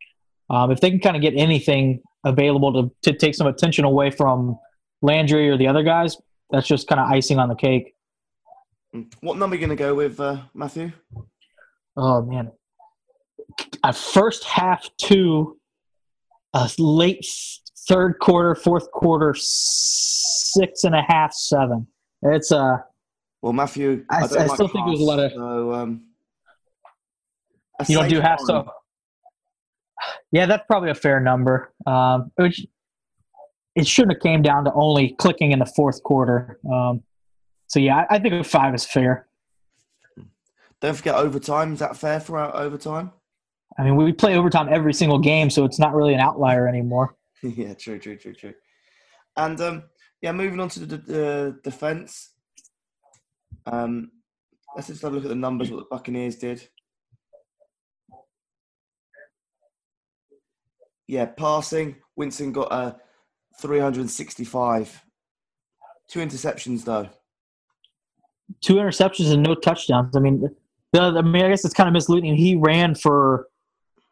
um, 0.51 0.71
if 0.71 0.81
they 0.81 0.91
can 0.91 1.01
kind 1.01 1.17
of 1.17 1.23
get 1.23 1.35
anything 1.37 2.01
available 2.25 2.73
to 2.73 3.11
to 3.11 3.19
take 3.19 3.35
some 3.35 3.47
attention 3.47 3.85
away 3.85 4.11
from 4.11 4.59
Landry 5.03 5.49
or 5.51 5.57
the 5.57 5.67
other 5.67 5.83
guys, 5.83 6.17
that's 6.51 6.67
just 6.67 6.87
kind 6.89 7.01
of 7.01 7.09
icing 7.09 7.39
on 7.39 7.49
the 7.49 7.55
cake. 7.55 7.95
What 9.21 9.39
number 9.39 9.55
are 9.55 9.59
you 9.59 9.67
going 9.67 9.77
to 9.77 9.83
go 9.83 9.95
with, 9.95 10.21
uh, 10.21 10.43
Matthew? 10.55 10.93
Oh 11.97 12.23
man, 12.23 12.53
a 13.83 13.93
first 13.93 14.45
half 14.45 14.89
two, 14.99 15.59
a 16.53 16.71
late 16.79 17.27
third 17.89 18.19
quarter, 18.21 18.55
fourth 18.55 18.91
quarter, 18.91 19.35
six 19.37 20.85
and 20.85 20.95
a 20.95 21.03
half, 21.03 21.33
seven. 21.33 21.87
It's 22.23 22.51
a. 22.51 22.59
Uh, 22.59 22.79
well, 23.43 23.53
Matthew, 23.53 24.05
I, 24.11 24.21
I, 24.21 24.23
I 24.23 24.27
still 24.27 24.39
half, 24.49 24.59
think 24.73 24.87
there's 24.87 25.01
a 25.01 25.05
lot 25.05 25.19
of. 25.19 25.33
So, 25.33 25.73
um, 25.75 26.05
you 27.89 27.97
don't 27.97 28.09
do 28.09 28.21
half, 28.21 28.41
so. 28.41 28.71
Yeah, 30.33 30.47
that's 30.47 30.65
probably 30.67 30.91
a 30.91 30.95
fair 30.95 31.21
number. 31.21 31.73
Um, 31.87 32.31
which 32.37 32.67
it 33.75 33.87
shouldn't 33.87 34.15
have 34.15 34.23
came 34.23 34.43
down 34.43 34.65
to 34.65 34.73
only 34.75 35.15
clicking 35.19 35.53
in 35.53 35.59
the 35.59 35.67
fourth 35.67 36.03
quarter. 36.03 36.59
Um, 36.71 37.03
so 37.67 37.81
yeah, 37.81 38.05
I, 38.11 38.17
I 38.17 38.19
think 38.19 38.35
a 38.35 38.45
five 38.45 38.75
is 38.75 38.85
fair. 38.85 39.27
Don't 40.81 40.95
forget 40.95 41.15
overtime. 41.17 41.73
Is 41.73 41.79
that 41.79 41.97
fair 41.97 42.21
for 42.21 42.39
our 42.39 42.55
overtime? 42.57 43.13
I 43.79 43.85
mean, 43.85 43.97
we 43.97 44.13
play 44.13 44.37
overtime 44.37 44.69
every 44.71 44.95
single 44.95 45.19
game, 45.19 45.51
so 45.51 45.65
it's 45.65 45.79
not 45.79 45.95
really 45.95 46.15
an 46.15 46.21
outlier 46.21 46.69
anymore. 46.69 47.17
yeah, 47.43 47.75
true, 47.75 47.99
true, 47.99 48.17
true, 48.17 48.35
true. 48.35 48.55
And 49.37 49.61
um, 49.61 49.83
yeah, 50.23 50.33
moving 50.33 50.61
on 50.61 50.69
to 50.71 50.81
the, 50.81 50.97
the 50.99 51.59
defense. 51.65 52.31
Um, 53.67 54.11
let's 54.77 54.89
just 54.89 55.03
have 55.03 55.13
a 55.13 55.17
look 55.17 55.25
at 55.25 55.29
the 55.29 55.35
numbers. 55.35 55.71
What 55.71 55.79
the 55.79 55.87
Buccaneers 55.91 56.37
did. 56.37 56.69
Yeah, 61.07 61.27
passing. 61.27 61.97
Winston 62.17 62.53
got 62.53 62.69
a 62.69 62.75
uh, 62.75 62.93
365. 63.61 65.03
Two 66.09 66.21
interceptions 66.21 66.85
though. 66.85 67.09
Two 68.61 68.75
interceptions 68.75 69.33
and 69.33 69.43
no 69.43 69.55
touchdowns. 69.55 70.17
I 70.17 70.21
mean, 70.21 70.49
the, 70.93 71.01
I 71.01 71.23
mean, 71.23 71.45
I 71.45 71.49
guess 71.49 71.65
it's 71.65 71.75
kind 71.75 71.89
of 71.89 71.93
misleading. 71.93 72.37
He 72.37 72.57
ran 72.57 72.95
for 72.95 73.49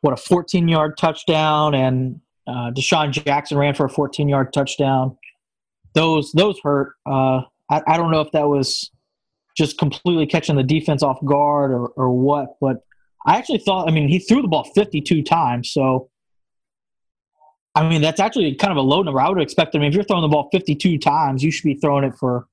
what 0.00 0.12
a 0.12 0.16
14 0.16 0.68
yard 0.68 0.96
touchdown, 0.98 1.74
and 1.74 2.20
uh, 2.46 2.70
DeSean 2.72 3.10
Jackson 3.12 3.56
ran 3.56 3.74
for 3.74 3.86
a 3.86 3.90
14 3.90 4.28
yard 4.28 4.52
touchdown. 4.52 5.16
Those 5.94 6.32
those 6.32 6.58
hurt. 6.62 6.94
Uh, 7.06 7.42
I, 7.70 7.82
I 7.86 7.96
don't 7.96 8.10
know 8.10 8.20
if 8.20 8.32
that 8.32 8.48
was 8.48 8.90
just 9.56 9.78
completely 9.78 10.26
catching 10.26 10.56
the 10.56 10.62
defense 10.62 11.02
off 11.02 11.22
guard 11.24 11.72
or, 11.72 11.88
or 11.88 12.10
what, 12.10 12.56
but 12.60 12.78
I 13.26 13.36
actually 13.36 13.58
thought. 13.58 13.88
I 13.88 13.92
mean, 13.92 14.08
he 14.08 14.18
threw 14.18 14.42
the 14.42 14.48
ball 14.48 14.64
52 14.74 15.22
times, 15.22 15.70
so 15.70 16.10
I 17.74 17.88
mean 17.88 18.02
that's 18.02 18.20
actually 18.20 18.54
kind 18.54 18.70
of 18.70 18.76
a 18.76 18.82
low 18.82 19.02
number. 19.02 19.20
I 19.20 19.28
would 19.28 19.40
expect. 19.40 19.74
I 19.74 19.78
mean, 19.78 19.88
if 19.88 19.94
you're 19.94 20.04
throwing 20.04 20.22
the 20.22 20.28
ball 20.28 20.48
52 20.52 20.98
times, 20.98 21.42
you 21.42 21.50
should 21.50 21.64
be 21.64 21.74
throwing 21.74 22.04
it 22.04 22.14
for 22.18 22.46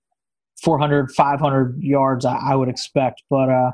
400, 0.63 1.11
500 1.11 1.81
yards. 1.81 2.25
I, 2.25 2.35
I 2.35 2.55
would 2.55 2.69
expect, 2.69 3.23
but 3.29 3.49
uh, 3.49 3.71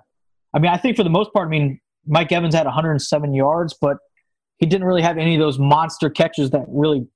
I 0.54 0.60
mean, 0.60 0.72
I 0.72 0.78
think 0.78 0.96
for 0.96 1.04
the 1.04 1.10
most 1.10 1.34
part, 1.34 1.48
I 1.48 1.50
mean, 1.50 1.80
Mike 2.08 2.32
Evans 2.32 2.56
had 2.56 2.66
107 2.66 3.34
yards, 3.34 3.76
but 3.80 3.98
he 4.58 4.66
didn't 4.66 4.88
really 4.88 5.02
have 5.02 5.18
any 5.18 5.36
of 5.36 5.40
those 5.40 5.60
monster 5.60 6.10
catches 6.10 6.52
that 6.52 6.66
really 6.68 7.08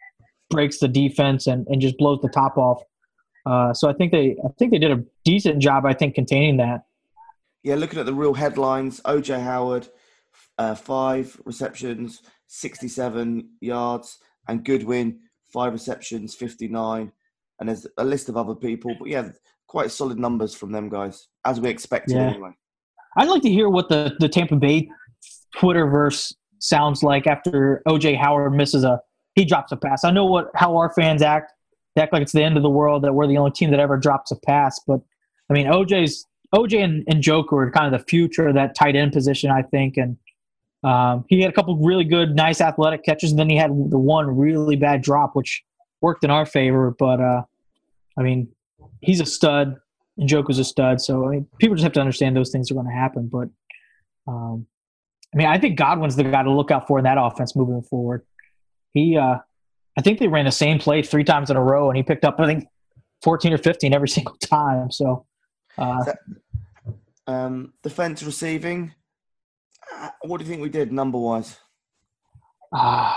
breaks 0.50 0.79
the 0.79 0.88
defense 0.88 1.48
and, 1.48 1.65
and 1.67 1.81
just 1.81 1.98
blows 1.98 2.19
the 2.21 2.29
top 2.29 2.57
off. 2.57 2.81
Uh, 3.45 3.74
so 3.74 3.89
I 3.89 3.93
think 3.93 4.12
they 4.12 4.36
I 4.43 4.50
think 4.57 4.71
they 4.71 4.77
did 4.77 4.91
a 4.91 5.03
decent 5.24 5.59
job. 5.59 5.86
I 5.86 5.93
think 5.93 6.15
containing 6.15 6.57
that. 6.57 6.83
Yeah, 7.63 7.75
looking 7.75 8.00
at 8.00 8.05
the 8.05 8.13
real 8.13 8.33
headlines, 8.33 9.01
OJ 9.01 9.41
Howard, 9.41 9.88
uh, 10.57 10.75
five 10.75 11.39
receptions, 11.45 12.21
67 12.49 13.47
yards, 13.61 14.17
and 14.47 14.65
Godwin, 14.65 15.19
five 15.53 15.71
receptions, 15.71 16.35
59. 16.35 17.11
And 17.59 17.69
there's 17.69 17.87
a 17.97 18.03
list 18.03 18.27
of 18.29 18.37
other 18.37 18.55
people, 18.55 18.95
but 18.97 19.07
yeah, 19.07 19.29
quite 19.67 19.91
solid 19.91 20.17
numbers 20.17 20.55
from 20.55 20.71
them 20.71 20.89
guys, 20.89 21.27
as 21.45 21.61
we 21.61 21.69
expected 21.69 22.15
yeah. 22.15 22.29
anyway. 22.29 22.51
I'd 23.17 23.29
like 23.29 23.43
to 23.43 23.49
hear 23.49 23.69
what 23.69 23.87
the, 23.89 24.15
the 24.19 24.27
Tampa 24.27 24.55
Bay 24.55 24.89
Twitterverse 25.55 26.33
sounds 26.59 27.03
like 27.03 27.27
after 27.27 27.81
OJ 27.87 28.17
Howard 28.17 28.53
misses 28.53 28.83
a 28.83 28.99
he 29.35 29.45
drops 29.45 29.71
a 29.71 29.77
pass. 29.77 30.03
I 30.03 30.11
know 30.11 30.25
what 30.25 30.49
how 30.55 30.75
our 30.75 30.91
fans 30.93 31.21
act. 31.21 31.53
They 31.95 32.01
act 32.01 32.13
like 32.13 32.21
it's 32.21 32.33
the 32.33 32.43
end 32.43 32.57
of 32.57 32.63
the 32.63 32.69
world 32.69 33.03
that 33.03 33.13
we're 33.13 33.27
the 33.27 33.37
only 33.37 33.51
team 33.51 33.71
that 33.71 33.79
ever 33.79 33.97
drops 33.97 34.31
a 34.31 34.35
pass. 34.35 34.79
But 34.85 34.99
I 35.49 35.53
mean 35.53 35.67
OJ's 35.67 36.25
OJ 36.55 36.83
and, 36.83 37.03
and 37.07 37.21
Joker 37.21 37.61
are 37.61 37.71
kind 37.71 37.93
of 37.93 37.99
the 37.99 38.05
future 38.05 38.47
of 38.47 38.55
that 38.55 38.75
tight 38.75 38.95
end 38.95 39.13
position, 39.13 39.51
I 39.51 39.61
think. 39.61 39.97
And 39.97 40.17
um, 40.83 41.25
he 41.27 41.41
had 41.41 41.50
a 41.50 41.53
couple 41.53 41.75
really 41.77 42.05
good, 42.05 42.36
nice 42.36 42.62
athletic 42.62 43.03
catches, 43.03 43.31
and 43.31 43.39
then 43.39 43.50
he 43.50 43.57
had 43.57 43.69
the 43.69 43.98
one 43.98 44.38
really 44.38 44.75
bad 44.75 45.01
drop, 45.01 45.36
which 45.36 45.63
worked 46.01 46.24
in 46.24 46.31
our 46.31 46.45
favor. 46.45 46.95
But 46.98 47.19
uh, 47.19 47.43
I 48.17 48.24
mean, 48.24 48.50
he's 49.01 49.19
a 49.19 49.25
stud 49.25 49.77
and 50.17 50.29
Joker's 50.29 50.59
a 50.59 50.63
stud. 50.63 51.01
So 51.01 51.25
I 51.25 51.31
mean, 51.31 51.48
people 51.57 51.75
just 51.75 51.83
have 51.83 51.93
to 51.93 52.00
understand 52.00 52.36
those 52.36 52.51
things 52.51 52.69
are 52.69 52.75
going 52.75 52.86
to 52.86 52.93
happen. 52.93 53.27
But 53.27 53.50
um, 54.27 54.67
I 55.33 55.38
mean, 55.38 55.48
I 55.48 55.57
think 55.57 55.77
Godwin's 55.77 56.15
the 56.15 56.24
guy 56.24 56.43
to 56.43 56.51
look 56.51 56.71
out 56.71 56.88
for 56.88 56.98
in 56.98 57.05
that 57.05 57.17
offense 57.19 57.55
moving 57.55 57.81
forward. 57.81 58.25
He, 58.93 59.17
uh, 59.17 59.38
I 59.98 60.01
think 60.01 60.19
they 60.19 60.27
ran 60.27 60.45
the 60.45 60.51
same 60.51 60.79
play 60.79 61.01
three 61.01 61.24
times 61.24 61.50
in 61.50 61.57
a 61.57 61.63
row, 61.63 61.89
and 61.89 61.98
he 61.98 62.03
picked 62.03 62.25
up 62.25 62.39
I 62.39 62.45
think 62.45 62.67
fourteen 63.24 63.53
or 63.53 63.57
fifteen 63.57 63.93
every 63.93 64.09
single 64.17 64.36
time. 64.36 64.91
So, 64.91 65.25
uh, 65.77 66.13
um, 67.27 67.74
defense 67.83 68.24
receiving. 68.24 68.93
Uh, 69.96 70.10
what 70.22 70.38
do 70.38 70.43
you 70.43 70.50
think 70.50 70.62
we 70.62 70.69
did 70.69 70.91
number 70.91 71.17
wise? 71.17 71.58
Uh, 72.72 73.13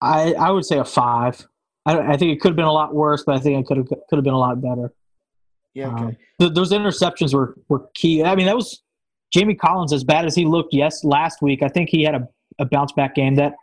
I 0.00 0.34
I 0.34 0.50
would 0.50 0.64
say 0.64 0.78
a 0.78 0.84
five. 0.84 1.46
I, 1.86 1.98
I 1.98 2.16
think 2.16 2.32
it 2.32 2.40
could 2.40 2.50
have 2.50 2.56
been 2.56 2.64
a 2.64 2.72
lot 2.72 2.94
worse, 2.94 3.24
but 3.24 3.36
I 3.36 3.40
think 3.40 3.60
it 3.60 3.66
could 3.66 3.78
have 3.78 3.88
could 3.88 4.16
have 4.16 4.24
been 4.24 4.34
a 4.34 4.38
lot 4.38 4.60
better. 4.60 4.92
Yeah, 5.74 5.88
okay. 5.88 6.04
Um, 6.04 6.16
th- 6.40 6.52
those 6.54 6.72
interceptions 6.72 7.34
were 7.34 7.56
were 7.68 7.88
key. 7.94 8.22
I 8.22 8.36
mean, 8.36 8.46
that 8.46 8.56
was 8.56 8.82
Jamie 9.32 9.54
Collins 9.54 9.92
as 9.92 10.04
bad 10.04 10.24
as 10.24 10.34
he 10.34 10.44
looked. 10.44 10.72
Yes, 10.72 11.04
last 11.04 11.42
week 11.42 11.62
I 11.62 11.68
think 11.68 11.90
he 11.90 12.04
had 12.04 12.14
a, 12.14 12.28
a 12.60 12.64
bounce 12.64 12.92
back 12.92 13.14
game. 13.16 13.34
That 13.34 13.54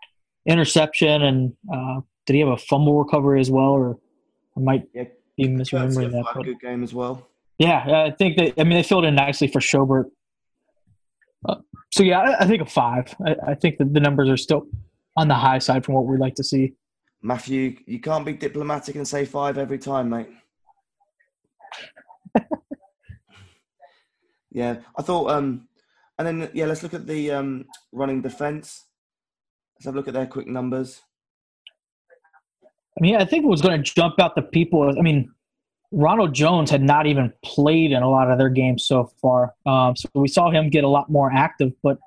interception 0.45 1.21
and 1.21 1.53
uh, 1.73 2.01
did 2.25 2.33
he 2.33 2.39
have 2.39 2.49
a 2.49 2.57
fumble 2.57 3.01
recovery 3.01 3.39
as 3.39 3.49
well, 3.49 3.69
or 3.69 3.97
I 4.57 4.59
might 4.59 4.87
yeah. 4.93 5.05
be 5.37 5.47
misremembering 5.47 6.11
that. 6.11 6.25
But, 6.33 6.43
good 6.43 6.59
game 6.59 6.83
as 6.83 6.93
well. 6.93 7.27
Yeah, 7.57 8.07
I 8.07 8.11
think 8.11 8.37
that. 8.37 8.59
I 8.59 8.63
mean, 8.63 8.73
they 8.73 8.83
filled 8.83 9.05
in 9.05 9.15
nicely 9.15 9.47
for 9.47 9.59
Schobert. 9.59 10.05
Uh, 11.47 11.55
so 11.91 12.03
yeah, 12.03 12.19
I, 12.19 12.43
I, 12.43 12.47
think 12.47 12.61
a 12.61 12.65
five. 12.65 13.13
I, 13.25 13.35
I 13.47 13.55
think 13.55 13.77
that 13.77 13.93
the 13.93 13.99
numbers 13.99 14.29
are 14.29 14.37
still 14.37 14.67
on 15.17 15.27
the 15.27 15.35
high 15.35 15.59
side 15.59 15.83
from 15.85 15.95
what 15.95 16.05
we'd 16.05 16.19
like 16.19 16.35
to 16.35 16.43
see. 16.43 16.73
Matthew, 17.21 17.77
you 17.85 17.99
can't 17.99 18.25
be 18.25 18.33
diplomatic 18.33 18.95
and 18.95 19.07
say 19.07 19.25
five 19.25 19.57
every 19.57 19.77
time, 19.77 20.09
mate. 20.09 20.29
yeah, 24.51 24.77
I 24.95 25.01
thought. 25.01 25.31
Um, 25.31 25.67
and 26.17 26.27
then 26.27 26.49
yeah, 26.53 26.65
let's 26.65 26.83
look 26.83 26.93
at 26.93 27.07
the 27.07 27.31
um, 27.31 27.65
running 27.91 28.21
defense. 28.21 28.85
Let's 29.75 29.85
have 29.85 29.95
a 29.95 29.97
look 29.97 30.07
at 30.07 30.13
their 30.13 30.27
quick 30.27 30.47
numbers. 30.47 31.01
I 32.97 33.01
mean, 33.01 33.15
I 33.15 33.25
think 33.25 33.45
what's 33.45 33.61
going 33.61 33.81
to 33.81 33.93
jump 33.93 34.19
out 34.19 34.35
the 34.35 34.41
people. 34.41 34.87
I 34.87 35.01
mean, 35.01 35.31
Ronald 35.91 36.33
Jones 36.33 36.69
had 36.69 36.81
not 36.81 37.05
even 37.05 37.33
played 37.43 37.91
in 37.91 38.01
a 38.01 38.09
lot 38.09 38.31
of 38.31 38.37
their 38.37 38.49
games 38.49 38.85
so 38.85 39.11
far, 39.21 39.53
um, 39.65 39.95
so 39.95 40.09
we 40.15 40.27
saw 40.27 40.49
him 40.49 40.69
get 40.69 40.83
a 40.83 40.89
lot 40.89 41.09
more 41.09 41.31
active. 41.31 41.73
But 41.83 41.97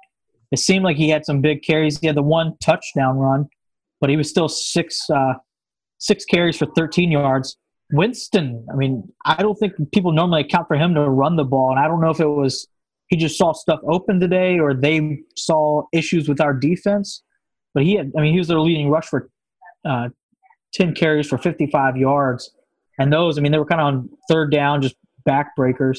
it 0.51 0.59
seemed 0.59 0.85
like 0.85 0.97
he 0.97 1.09
had 1.09 1.27
some 1.27 1.41
big 1.41 1.63
carries. 1.63 1.99
He 1.99 2.07
had 2.07 2.17
the 2.17 2.23
one 2.23 2.57
touchdown 2.63 3.19
run, 3.19 3.47
but 4.01 4.09
he 4.09 4.17
was 4.17 4.29
still 4.31 4.49
six 4.49 5.09
uh, 5.11 5.35
six 5.99 6.25
carries 6.25 6.57
for 6.57 6.67
13 6.77 7.11
yards. 7.11 7.57
Winston, 7.93 8.67
I 8.73 8.77
mean, 8.77 9.07
I 9.27 9.43
don't 9.43 9.57
think 9.57 9.75
people 9.93 10.13
normally 10.13 10.41
account 10.41 10.69
for 10.69 10.77
him 10.77 10.95
to 10.95 11.03
run 11.03 11.37
the 11.37 11.45
ball, 11.45 11.71
and 11.71 11.79
I 11.79 11.87
don't 11.87 12.01
know 12.01 12.11
if 12.11 12.21
it 12.21 12.27
was 12.27 12.67
he 13.09 13.17
just 13.17 13.37
saw 13.37 13.53
stuff 13.53 13.81
open 13.89 14.19
today 14.19 14.59
or 14.59 14.75
they 14.75 15.21
saw 15.37 15.83
issues 15.93 16.29
with 16.29 16.41
our 16.41 16.55
defense. 16.55 17.23
But 17.75 17.83
he 17.83 17.97
had, 17.97 18.13
I 18.17 18.23
mean, 18.23 18.33
he 18.33 18.39
was 18.39 18.49
their 18.49 18.61
leading 18.61 18.89
rush 18.89 19.07
for 19.07 19.29
uh, 19.85 20.09
10 20.73 20.95
carries 20.95 21.29
for 21.29 21.39
55 21.39 21.97
yards. 21.97 22.51
And 22.99 23.13
those, 23.13 23.39
I 23.39 23.41
mean, 23.41 23.53
they 23.53 23.59
were 23.59 23.67
kind 23.67 23.81
of 23.81 23.87
on 23.87 24.11
third 24.29 24.51
down, 24.51 24.83
just 24.83 24.97
backbreakers. 25.29 25.99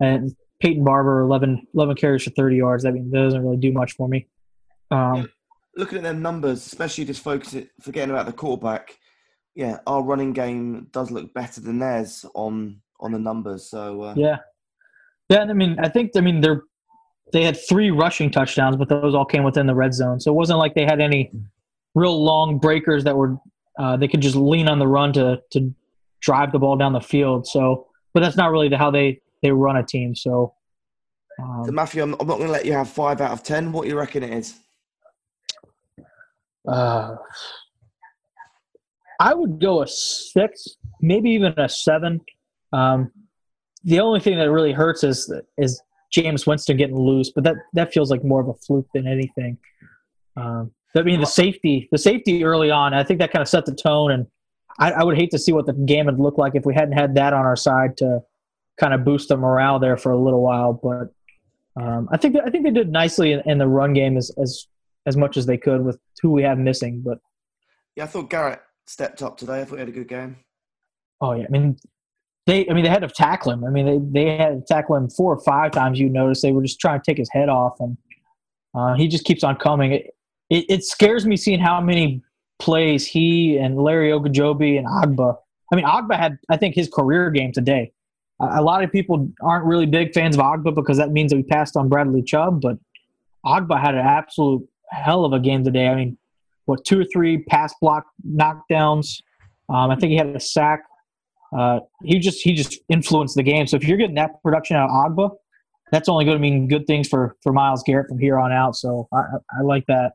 And 0.00 0.34
Peyton 0.60 0.84
Barber, 0.84 1.20
11, 1.20 1.66
11 1.74 1.96
carries 1.96 2.24
for 2.24 2.30
30 2.30 2.56
yards. 2.56 2.84
I 2.84 2.90
mean, 2.90 3.10
that 3.10 3.22
doesn't 3.22 3.42
really 3.42 3.56
do 3.56 3.72
much 3.72 3.92
for 3.92 4.08
me. 4.08 4.26
Um, 4.90 5.28
Looking 5.76 5.98
at 5.98 6.04
their 6.04 6.14
numbers, 6.14 6.66
especially 6.66 7.04
just 7.04 7.22
focusing, 7.22 7.68
forgetting 7.80 8.10
about 8.10 8.26
the 8.26 8.32
quarterback, 8.32 8.98
yeah, 9.54 9.78
our 9.86 10.02
running 10.02 10.32
game 10.32 10.88
does 10.92 11.10
look 11.10 11.32
better 11.34 11.60
than 11.60 11.78
theirs 11.78 12.24
on 12.34 12.80
on 13.00 13.12
the 13.12 13.18
numbers. 13.18 13.68
So 13.68 14.02
uh, 14.02 14.14
yeah, 14.16 14.38
yeah. 15.28 15.40
I 15.40 15.52
mean, 15.52 15.78
I 15.80 15.88
think 15.88 16.12
I 16.16 16.20
mean 16.20 16.40
they're 16.40 16.62
they 17.32 17.44
had 17.44 17.58
three 17.68 17.90
rushing 17.90 18.30
touchdowns, 18.30 18.76
but 18.76 18.88
those 18.88 19.14
all 19.14 19.24
came 19.24 19.44
within 19.44 19.66
the 19.66 19.74
red 19.74 19.94
zone. 19.94 20.20
So 20.20 20.30
it 20.30 20.34
wasn't 20.34 20.58
like 20.58 20.74
they 20.74 20.84
had 20.84 21.00
any 21.00 21.30
real 21.94 22.22
long 22.22 22.58
breakers 22.58 23.04
that 23.04 23.16
were 23.16 23.36
uh, 23.78 23.96
they 23.96 24.08
could 24.08 24.20
just 24.20 24.36
lean 24.36 24.68
on 24.68 24.78
the 24.78 24.86
run 24.86 25.12
to 25.14 25.40
to 25.52 25.74
drive 26.22 26.52
the 26.52 26.58
ball 26.58 26.76
down 26.76 26.92
the 26.92 27.00
field. 27.00 27.46
So, 27.46 27.86
but 28.14 28.20
that's 28.20 28.36
not 28.36 28.50
really 28.50 28.68
the, 28.68 28.78
how 28.78 28.90
they 28.90 29.20
they 29.42 29.50
run 29.50 29.76
a 29.76 29.82
team. 29.82 30.14
So, 30.14 30.54
um, 31.40 31.64
So 31.66 31.72
Matthew, 31.72 32.02
I'm, 32.02 32.14
I'm 32.18 32.26
not 32.26 32.36
going 32.38 32.46
to 32.46 32.52
let 32.52 32.64
you 32.64 32.72
have 32.72 32.88
five 32.88 33.20
out 33.20 33.32
of 33.32 33.42
ten. 33.42 33.72
What 33.72 33.82
do 33.82 33.88
you 33.88 33.98
reckon 33.98 34.22
it 34.22 34.32
is? 34.32 34.54
uh, 36.68 37.16
I 39.20 39.34
would 39.34 39.60
go 39.60 39.82
a 39.82 39.86
six, 39.86 40.76
maybe 41.00 41.30
even 41.30 41.54
a 41.58 41.68
seven. 41.68 42.20
Um, 42.72 43.12
the 43.84 44.00
only 44.00 44.20
thing 44.20 44.38
that 44.38 44.50
really 44.50 44.72
hurts 44.72 45.04
is 45.04 45.32
is 45.58 45.82
Jameis 46.16 46.46
Winston 46.46 46.76
getting 46.76 46.96
loose, 46.96 47.30
but 47.34 47.44
that 47.44 47.56
that 47.74 47.92
feels 47.92 48.10
like 48.10 48.24
more 48.24 48.40
of 48.40 48.48
a 48.48 48.54
fluke 48.54 48.88
than 48.94 49.06
anything. 49.06 49.58
Um, 50.36 50.72
I 50.94 51.02
mean, 51.02 51.20
the 51.20 51.26
safety, 51.26 51.88
the 51.90 51.98
safety 51.98 52.44
early 52.44 52.70
on, 52.70 52.92
I 52.94 53.02
think 53.02 53.18
that 53.20 53.32
kind 53.32 53.42
of 53.42 53.48
set 53.48 53.64
the 53.64 53.74
tone, 53.74 54.10
and 54.10 54.26
I, 54.78 54.92
I 54.92 55.04
would 55.04 55.16
hate 55.16 55.30
to 55.32 55.38
see 55.38 55.52
what 55.52 55.66
the 55.66 55.72
game 55.72 56.06
would 56.06 56.18
look 56.18 56.38
like 56.38 56.54
if 56.54 56.64
we 56.64 56.74
hadn't 56.74 56.92
had 56.92 57.14
that 57.16 57.32
on 57.32 57.44
our 57.44 57.56
side 57.56 57.96
to 57.98 58.20
kind 58.78 58.94
of 58.94 59.04
boost 59.04 59.28
the 59.28 59.36
morale 59.36 59.78
there 59.78 59.96
for 59.96 60.12
a 60.12 60.18
little 60.18 60.42
while. 60.42 60.72
But 60.72 61.12
um, 61.80 62.08
I 62.12 62.16
think 62.16 62.36
I 62.36 62.50
think 62.50 62.64
they 62.64 62.70
did 62.70 62.90
nicely 62.90 63.32
in, 63.32 63.40
in 63.46 63.58
the 63.58 63.68
run 63.68 63.92
game 63.92 64.16
as 64.16 64.30
as 64.40 64.66
as 65.06 65.16
much 65.16 65.36
as 65.36 65.46
they 65.46 65.56
could 65.56 65.84
with 65.84 65.98
who 66.20 66.30
we 66.30 66.42
have 66.42 66.58
missing. 66.58 67.02
But 67.04 67.18
Yeah, 67.96 68.04
I 68.04 68.06
thought 68.06 68.30
Garrett 68.30 68.60
stepped 68.86 69.22
up 69.22 69.36
today. 69.36 69.60
I 69.60 69.64
thought 69.64 69.76
he 69.76 69.80
had 69.80 69.88
a 69.88 69.92
good 69.92 70.08
game. 70.08 70.36
oh 71.20 71.32
yeah, 71.32 71.44
I 71.48 71.50
mean 71.50 71.78
they 72.46 72.68
I 72.68 72.72
mean 72.72 72.84
they 72.84 72.90
had 72.90 73.02
to 73.02 73.08
tackle 73.08 73.52
him. 73.52 73.64
I 73.64 73.70
mean 73.70 73.86
they 73.86 74.24
they 74.24 74.36
had 74.36 74.66
to 74.66 74.74
tackle 74.74 74.96
him 74.96 75.08
four 75.10 75.34
or 75.34 75.40
five 75.40 75.72
times. 75.72 75.98
You 75.98 76.08
notice 76.08 76.42
they 76.42 76.52
were 76.52 76.62
just 76.62 76.80
trying 76.80 77.00
to 77.00 77.04
take 77.04 77.18
his 77.18 77.30
head 77.30 77.48
off, 77.48 77.78
and 77.80 77.96
uh, 78.74 78.94
he 78.94 79.08
just 79.08 79.24
keeps 79.24 79.44
on 79.44 79.56
coming. 79.56 79.92
It, 79.92 80.10
it 80.50 80.64
it 80.68 80.84
scares 80.84 81.24
me 81.24 81.36
seeing 81.36 81.60
how 81.60 81.80
many 81.80 82.22
plays 82.62 83.04
he 83.04 83.58
and 83.58 83.76
Larry 83.76 84.10
Ogunjobi 84.10 84.78
and 84.78 84.86
Ogbah. 84.86 85.36
I 85.72 85.76
mean 85.76 85.84
Ogbah 85.84 86.16
had 86.16 86.38
I 86.48 86.56
think 86.56 86.76
his 86.76 86.88
career 86.88 87.28
game 87.30 87.50
today. 87.50 87.92
A 88.38 88.62
lot 88.62 88.82
of 88.82 88.90
people 88.90 89.28
aren't 89.42 89.64
really 89.64 89.86
big 89.86 90.14
fans 90.14 90.36
of 90.36 90.42
Ogbah 90.42 90.74
because 90.74 90.96
that 90.98 91.10
means 91.10 91.30
that 91.30 91.36
we 91.36 91.42
passed 91.42 91.76
on 91.76 91.88
Bradley 91.88 92.22
Chubb, 92.22 92.60
but 92.60 92.78
Ogbah 93.44 93.80
had 93.80 93.94
an 93.94 94.06
absolute 94.06 94.66
hell 94.90 95.24
of 95.24 95.32
a 95.32 95.40
game 95.40 95.64
today. 95.64 95.88
I 95.88 95.94
mean, 95.96 96.16
what 96.66 96.84
two 96.84 97.00
or 97.00 97.04
three 97.04 97.42
pass 97.42 97.74
block 97.80 98.04
knockdowns. 98.24 99.22
Um, 99.68 99.90
I 99.90 99.96
think 99.96 100.10
he 100.10 100.16
had 100.16 100.28
a 100.28 100.40
sack. 100.40 100.84
Uh, 101.56 101.80
he 102.04 102.20
just 102.20 102.42
he 102.42 102.54
just 102.54 102.78
influenced 102.88 103.34
the 103.34 103.42
game. 103.42 103.66
So 103.66 103.76
if 103.76 103.84
you're 103.84 103.98
getting 103.98 104.14
that 104.16 104.40
production 104.42 104.76
out 104.76 104.88
of 104.88 105.12
Ogbah, 105.12 105.30
that's 105.90 106.08
only 106.08 106.24
going 106.24 106.36
to 106.36 106.40
mean 106.40 106.68
good 106.68 106.86
things 106.86 107.08
for 107.08 107.36
for 107.42 107.52
Myles 107.52 107.82
Garrett 107.82 108.08
from 108.08 108.18
here 108.18 108.38
on 108.38 108.52
out. 108.52 108.76
So 108.76 109.08
I 109.12 109.24
I 109.58 109.62
like 109.62 109.84
that. 109.86 110.12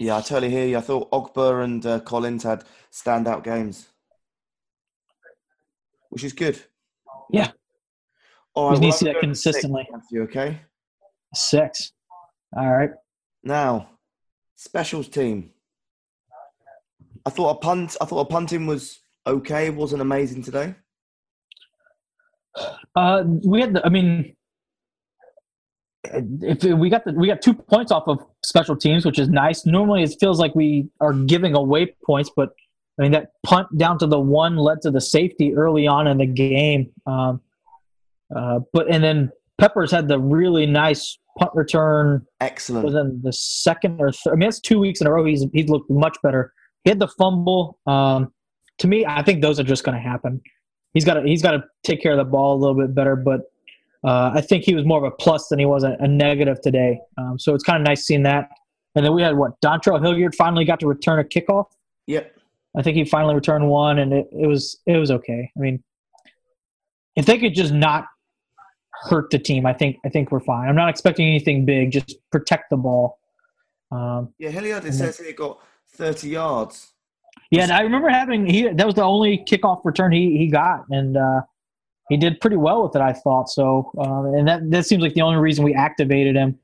Yeah, 0.00 0.16
I 0.16 0.22
totally 0.22 0.50
hear 0.50 0.66
you. 0.66 0.78
I 0.78 0.80
thought 0.80 1.10
Ogbah 1.10 1.62
and 1.62 1.84
uh, 1.84 2.00
Collins 2.00 2.42
had 2.42 2.64
standout 2.90 3.44
games, 3.44 3.86
which 6.08 6.24
is 6.24 6.32
good. 6.32 6.58
Yeah. 7.30 7.50
All 8.54 8.70
We 8.70 8.76
right, 8.76 8.80
need 8.80 8.92
to 8.92 8.96
see 8.96 9.04
that 9.04 9.16
six, 9.16 9.20
consistently. 9.20 9.86
Matthew, 9.92 10.22
okay. 10.22 10.60
Six. 11.34 11.92
All 12.56 12.72
right. 12.72 12.88
Now, 13.44 13.90
specials 14.56 15.06
team. 15.06 15.50
I 17.26 17.28
thought 17.28 17.56
a 17.56 17.58
punt. 17.58 17.98
I 18.00 18.06
thought 18.06 18.20
a 18.20 18.24
punting 18.24 18.66
was 18.66 19.00
okay. 19.26 19.66
It 19.66 19.74
wasn't 19.74 20.00
amazing 20.00 20.44
today. 20.44 20.76
Uh, 22.96 23.22
we 23.26 23.60
had 23.60 23.74
the. 23.74 23.84
I 23.84 23.90
mean, 23.90 24.34
if 26.04 26.64
we 26.64 26.88
got 26.88 27.04
the 27.04 27.12
we 27.12 27.26
got 27.26 27.42
two 27.42 27.54
points 27.54 27.92
off 27.92 28.04
of 28.06 28.24
special 28.44 28.76
teams, 28.76 29.04
which 29.04 29.18
is 29.18 29.28
nice. 29.28 29.66
Normally, 29.66 30.02
it 30.02 30.14
feels 30.18 30.38
like 30.38 30.54
we 30.54 30.88
are 31.00 31.12
giving 31.12 31.54
away 31.54 31.94
points, 32.04 32.30
but 32.34 32.50
I 32.98 33.02
mean 33.02 33.12
that 33.12 33.32
punt 33.44 33.76
down 33.76 33.98
to 33.98 34.06
the 34.06 34.18
one 34.20 34.56
led 34.56 34.80
to 34.82 34.90
the 34.90 35.00
safety 35.00 35.54
early 35.54 35.86
on 35.86 36.06
in 36.06 36.18
the 36.18 36.26
game. 36.26 36.90
Um, 37.06 37.40
uh, 38.34 38.60
but 38.72 38.90
and 38.90 39.04
then 39.04 39.30
Peppers 39.58 39.90
had 39.90 40.08
the 40.08 40.18
really 40.18 40.66
nice 40.66 41.18
punt 41.38 41.50
return 41.54 42.26
Excellent. 42.40 42.84
within 42.84 43.20
the 43.22 43.32
second 43.32 44.00
or 44.00 44.12
third. 44.12 44.32
I 44.32 44.36
mean, 44.36 44.48
it's 44.48 44.60
two 44.60 44.78
weeks 44.78 45.00
in 45.00 45.06
a 45.06 45.12
row. 45.12 45.24
He's 45.24 45.44
he's 45.52 45.68
looked 45.68 45.90
much 45.90 46.16
better. 46.22 46.52
He 46.84 46.90
had 46.90 46.98
the 46.98 47.08
fumble. 47.08 47.78
Um, 47.86 48.32
to 48.78 48.88
me, 48.88 49.04
I 49.04 49.22
think 49.22 49.42
those 49.42 49.60
are 49.60 49.64
just 49.64 49.84
going 49.84 49.96
to 49.96 50.00
happen. 50.02 50.40
He's 50.94 51.04
got 51.04 51.14
to 51.14 51.22
he's 51.22 51.42
got 51.42 51.52
to 51.52 51.64
take 51.84 52.02
care 52.02 52.12
of 52.12 52.18
the 52.18 52.24
ball 52.24 52.56
a 52.56 52.58
little 52.58 52.76
bit 52.76 52.94
better. 52.94 53.16
But 53.16 53.42
uh, 54.04 54.32
I 54.34 54.40
think 54.40 54.64
he 54.64 54.74
was 54.74 54.84
more 54.84 54.98
of 54.98 55.04
a 55.04 55.10
plus 55.16 55.48
than 55.48 55.58
he 55.58 55.66
was 55.66 55.84
a, 55.84 55.96
a 56.00 56.08
negative 56.08 56.60
today. 56.62 57.00
Um, 57.18 57.38
so 57.38 57.54
it's 57.54 57.64
kind 57.64 57.80
of 57.80 57.86
nice 57.86 58.04
seeing 58.06 58.22
that. 58.22 58.48
And 58.94 59.04
then 59.04 59.14
we 59.14 59.22
had 59.22 59.36
what 59.36 59.60
Dontrell 59.60 60.00
Hilliard 60.00 60.34
finally 60.34 60.64
got 60.64 60.80
to 60.80 60.86
return 60.86 61.18
a 61.18 61.24
kickoff. 61.24 61.66
Yep. 62.06 62.36
I 62.76 62.82
think 62.82 62.96
he 62.96 63.04
finally 63.04 63.34
returned 63.34 63.68
one, 63.68 63.98
and 63.98 64.12
it, 64.12 64.28
it 64.32 64.46
was 64.46 64.80
it 64.86 64.96
was 64.96 65.10
okay. 65.10 65.50
I 65.56 65.60
mean, 65.60 65.82
if 67.16 67.26
they 67.26 67.38
could 67.38 67.54
just 67.54 67.72
not 67.72 68.06
hurt 68.92 69.30
the 69.30 69.38
team, 69.38 69.66
I 69.66 69.72
think 69.72 69.98
I 70.04 70.08
think 70.08 70.30
we're 70.30 70.40
fine. 70.40 70.68
I'm 70.68 70.76
not 70.76 70.88
expecting 70.88 71.26
anything 71.26 71.64
big. 71.64 71.90
Just 71.90 72.16
protect 72.30 72.70
the 72.70 72.76
ball. 72.76 73.18
Um, 73.90 74.32
Yeah, 74.38 74.50
Hilliard. 74.50 74.84
It 74.84 74.92
says 74.94 75.18
he 75.18 75.32
got 75.32 75.58
30 75.94 76.28
yards. 76.28 76.92
yeah, 77.50 77.64
and 77.64 77.72
I 77.72 77.80
remember 77.80 78.08
having 78.08 78.46
he 78.46 78.68
that 78.68 78.86
was 78.86 78.94
the 78.94 79.02
only 79.02 79.38
kickoff 79.38 79.84
return 79.84 80.12
he 80.12 80.38
he 80.38 80.46
got, 80.46 80.84
and 80.90 81.16
uh, 81.16 81.42
he 82.10 82.18
did 82.18 82.40
pretty 82.40 82.56
well 82.56 82.82
with 82.82 82.94
it. 82.94 83.00
I 83.00 83.14
thought 83.14 83.48
so, 83.48 83.90
um, 83.98 84.26
and 84.34 84.46
that 84.46 84.70
that 84.70 84.84
seems 84.84 85.02
like 85.02 85.14
the 85.14 85.22
only 85.22 85.38
reason 85.38 85.64
we 85.64 85.74
activated 85.74 86.36
him. 86.36 86.58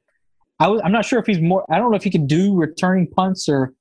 I 0.59 0.69
was, 0.69 0.81
I'm 0.85 0.93
not 0.93 1.05
sure 1.05 1.19
if 1.19 1.27
he's 1.27 1.41
more. 1.41 1.65
I 1.71 1.79
don't 1.79 1.91
know 1.91 1.97
if 1.97 2.05
he 2.05 2.11
can 2.11 2.27
do 2.27 2.55
returning 2.55 3.07
punts 3.07 3.49
or 3.49 3.73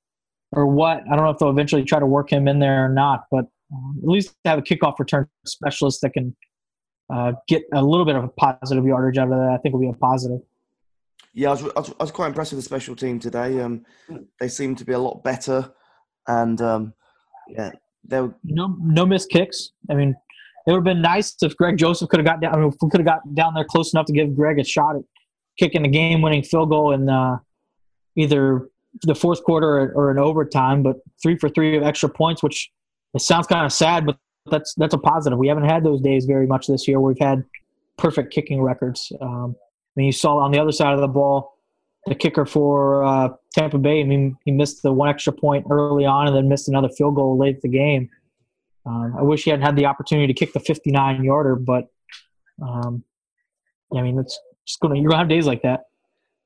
or 0.52 0.68
what. 0.68 1.02
I 1.12 1.16
don't 1.16 1.26
know 1.26 1.32
if 1.32 1.40
they'll 1.40 1.50
eventually 1.50 1.84
try 1.84 2.00
to 2.00 2.06
work 2.06 2.32
him 2.32 2.48
in 2.48 2.60
there 2.60 2.86
or 2.86 2.90
not, 2.90 3.26
but 3.32 3.46
um, 3.74 4.00
at 4.02 4.08
least 4.08 4.36
have 4.46 4.60
a 4.60 4.62
kickoff 4.62 5.00
return 5.00 5.28
specialist 5.46 6.02
that 6.02 6.14
can 6.14 6.36
uh, 7.14 7.34
get 7.48 7.64
a 7.74 7.82
little 7.82 8.06
bit 8.06 8.16
of 8.16 8.24
a 8.24 8.30
positive 8.30 8.86
yardage 8.86 9.18
out 9.18 9.32
of 9.32 9.38
that. 9.38 9.50
I 9.54 9.58
think 9.58 9.74
will 9.74 9.82
be 9.82 9.90
a 9.90 9.94
positive. 9.94 10.40
Yeah, 11.34 11.50
I 11.50 11.52
was, 11.52 11.64
I 11.64 11.80
was, 11.80 11.90
I 12.00 12.04
was 12.04 12.12
quite 12.12 12.28
impressed 12.28 12.54
with 12.54 12.60
the 12.60 12.66
special 12.66 12.96
team 12.96 13.20
today. 13.20 13.60
Um, 13.60 13.86
they 14.40 14.48
seem 14.48 14.76
to 14.76 14.86
be 14.86 14.94
a 14.94 15.00
lot 15.00 15.24
better, 15.24 15.70
and 16.28 16.62
um, 16.62 16.94
yeah, 17.50 17.72
they 18.06 18.22
were, 18.22 18.34
no 18.44 18.76
no 18.80 19.06
missed 19.06 19.30
kicks. 19.30 19.72
I 19.90 19.96
mean, 19.96 20.16
it 20.66 20.72
would 20.72 20.78
have 20.78 20.84
been 20.84 21.02
nice 21.02 21.36
if 21.42 21.56
Greg 21.58 21.78
Joseph 21.78 22.10
could 22.10 22.20
have 22.20 22.26
got 22.26 22.42
down. 22.42 22.56
I 22.56 22.58
mean, 22.58 22.70
if 22.70 22.76
we 22.82 22.90
could 22.90 23.00
have 23.00 23.06
got 23.06 23.36
down 23.36 23.54
there 23.54 23.66
close 23.66 23.94
enough 23.94 24.06
to 24.08 24.14
give 24.14 24.36
Greg 24.36 24.60
a 24.60 24.64
shot 24.64 24.96
at 24.96 25.04
kicking 25.60 25.84
the 25.84 25.88
game-winning 25.88 26.44
field 26.44 26.70
goal 26.70 26.92
in 26.92 27.10
uh, 27.10 27.38
either 28.16 28.70
the 29.04 29.16
fourth 29.16 29.44
quarter 29.44 29.94
or, 29.94 30.12
in 30.12 30.18
overtime. 30.18 30.84
But 30.84 30.98
three 31.22 31.38
for 31.38 31.50
three 31.50 31.78
of 31.78 31.84
extra 31.84 32.10
points, 32.10 32.42
which 32.42 32.72
it 33.14 33.22
sounds 33.22 33.48
kind 33.48 33.66
of 33.66 33.72
sad, 33.72 34.06
but 34.06 34.18
that's 34.50 34.74
that's 34.76 34.94
a 34.94 34.98
positive. 34.98 35.38
We 35.40 35.48
haven't 35.48 35.66
had 35.66 35.84
those 35.84 36.02
days 36.02 36.26
very 36.26 36.48
much 36.48 36.68
this 36.68 36.88
year. 36.88 37.00
We've 37.00 37.20
had 37.20 37.44
perfect 37.98 38.34
kicking 38.34 38.62
records. 38.62 39.12
Um, 39.22 39.56
I 39.60 39.94
mean, 39.96 40.08
you 40.08 40.12
saw 40.12 40.38
on 40.38 40.52
the 40.52 40.60
other 40.60 40.72
side 40.72 40.94
of 40.94 41.00
the 41.00 41.08
ball. 41.08 41.54
The 42.08 42.14
kicker 42.14 42.46
for 42.46 43.04
uh, 43.04 43.30
Tampa 43.56 43.80
Bay, 43.80 44.00
I 44.00 44.04
mean, 44.04 44.38
he 44.46 44.52
missed 44.52 44.84
the 44.84 44.94
one 44.94 45.10
extra 45.10 45.34
point 45.34 45.66
early 45.72 46.06
on 46.06 46.28
and 46.28 46.36
then 46.36 46.48
missed 46.48 46.68
another 46.68 46.90
field 46.90 47.16
goal 47.16 47.36
late 47.36 47.56
in 47.56 47.62
the 47.64 47.70
game. 47.70 48.12
Um, 48.86 49.16
I 49.18 49.24
wish 49.24 49.44
he 49.44 49.50
hadn't 49.50 49.66
had 49.66 49.76
the 49.76 49.86
opportunity 49.86 50.32
to 50.32 50.34
kick 50.34 50.54
the 50.54 50.60
59 50.60 51.24
yarder, 51.24 51.56
but 51.56 51.88
um, 52.62 53.04
I 53.96 54.02
mean, 54.02 54.20
it's 54.20 54.40
just 54.66 54.80
gonna 54.80 54.96
you're 54.96 55.10
gonna 55.10 55.20
have 55.20 55.30
days 55.30 55.48
like 55.48 55.64
that. 55.64 55.86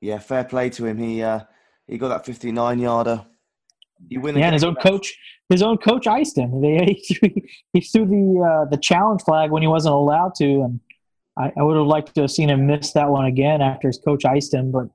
yeah, 0.00 0.18
fair 0.18 0.44
play 0.44 0.70
to 0.70 0.86
him. 0.86 0.98
He 0.98 1.22
uh, 1.22 1.40
he 1.86 1.98
got 1.98 2.08
that 2.08 2.24
59 2.24 2.78
yarder. 2.78 3.26
You 4.08 4.20
win. 4.20 4.36
Yeah, 4.36 4.46
and 4.46 4.54
his 4.54 4.64
own 4.64 4.76
coach, 4.76 5.18
his 5.48 5.62
own 5.62 5.76
coach 5.76 6.06
iced 6.06 6.38
him. 6.38 6.60
They, 6.60 6.78
he, 7.02 7.14
threw, 7.14 7.30
he 7.72 7.80
threw 7.80 8.06
the 8.06 8.40
uh, 8.40 8.70
the 8.70 8.78
challenge 8.78 9.22
flag 9.22 9.50
when 9.50 9.62
he 9.62 9.68
wasn't 9.68 9.94
allowed 9.94 10.34
to, 10.36 10.62
and 10.62 10.80
I, 11.36 11.52
I 11.58 11.62
would 11.62 11.76
have 11.76 11.86
liked 11.86 12.14
to 12.14 12.22
have 12.22 12.30
seen 12.30 12.48
him 12.48 12.66
miss 12.66 12.92
that 12.92 13.08
one 13.08 13.26
again 13.26 13.60
after 13.60 13.88
his 13.88 13.98
coach 13.98 14.24
iced 14.24 14.54
him, 14.54 14.70
but 14.70 14.86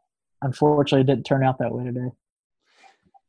unfortunately, 0.42 1.02
it 1.02 1.08
didn't 1.08 1.26
turn 1.26 1.44
out 1.44 1.60
that 1.60 1.72
way 1.72 1.84
today. 1.84 2.10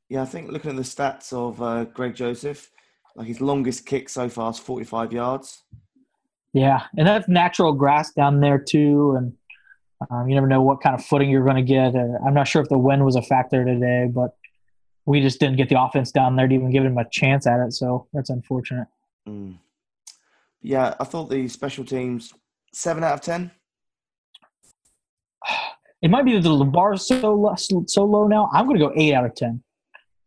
Yeah, 0.09 0.23
I 0.23 0.27
think 0.27 0.51
looking 0.51 0.71
at 0.71 0.77
the 0.77 0.83
stats 0.83 1.33
of 1.33 1.61
uh, 1.61 1.85
Greg 1.85 2.15
Joseph, 2.15 2.71
like 3.17 3.27
his 3.27 3.41
longest 3.41 3.87
kick 3.87 4.09
so 4.09 4.29
far 4.29 4.51
is 4.51 4.59
45 4.59 5.13
yards. 5.13 5.65
Yeah, 6.53 6.83
and 6.97 7.07
that's 7.07 7.29
natural 7.29 7.73
grass 7.73 8.13
down 8.13 8.41
there 8.41 8.59
too, 8.59 9.15
and 9.17 9.33
um, 10.11 10.29
you 10.29 10.35
never 10.35 10.47
know 10.47 10.63
what 10.63 10.81
kind 10.81 10.95
of 10.95 11.05
footing 11.05 11.31
you're 11.31 11.45
going 11.45 11.57
to 11.57 11.63
get. 11.63 11.95
Uh, 11.95 12.19
I'm 12.27 12.35
not 12.35 12.47
sure 12.49 12.63
if 12.63 12.69
the 12.69 12.79
wind 12.79 13.05
was 13.05 13.17
a 13.17 13.23
factor 13.23 13.65
today, 13.65 14.09
but 14.13 14.37
we 15.07 15.21
just 15.21 15.41
didn't 15.41 15.57
get 15.57 15.69
the 15.69 15.81
offense 15.81 16.11
down 16.13 16.37
there 16.37 16.47
to 16.47 16.55
even 16.55 16.71
give 16.71 16.85
him 16.85 16.99
a 16.99 17.09
chance 17.11 17.47
at 17.47 17.61
it. 17.61 17.73
So 17.73 18.07
that's 18.13 18.31
unfortunate. 18.31 18.89
Mm. 19.29 19.59
Yeah, 20.63 20.95
I 20.99 21.05
thought 21.05 21.31
the 21.31 21.49
special 21.49 21.85
teams 21.85 22.33
seven 22.73 23.05
out 23.05 23.15
of 23.15 23.21
ten. 23.23 23.51
It 26.03 26.11
might 26.11 26.27
be 26.27 26.35
that 26.35 26.43
the 26.43 26.65
bar 26.65 26.93
is 26.93 27.07
so 27.09 27.55
so 27.57 28.05
low 28.05 28.29
now. 28.29 28.51
I'm 28.53 28.67
going 28.67 28.79
to 28.79 28.87
go 28.87 28.93
eight 28.95 29.15
out 29.15 29.25
of 29.25 29.35
ten. 29.35 29.63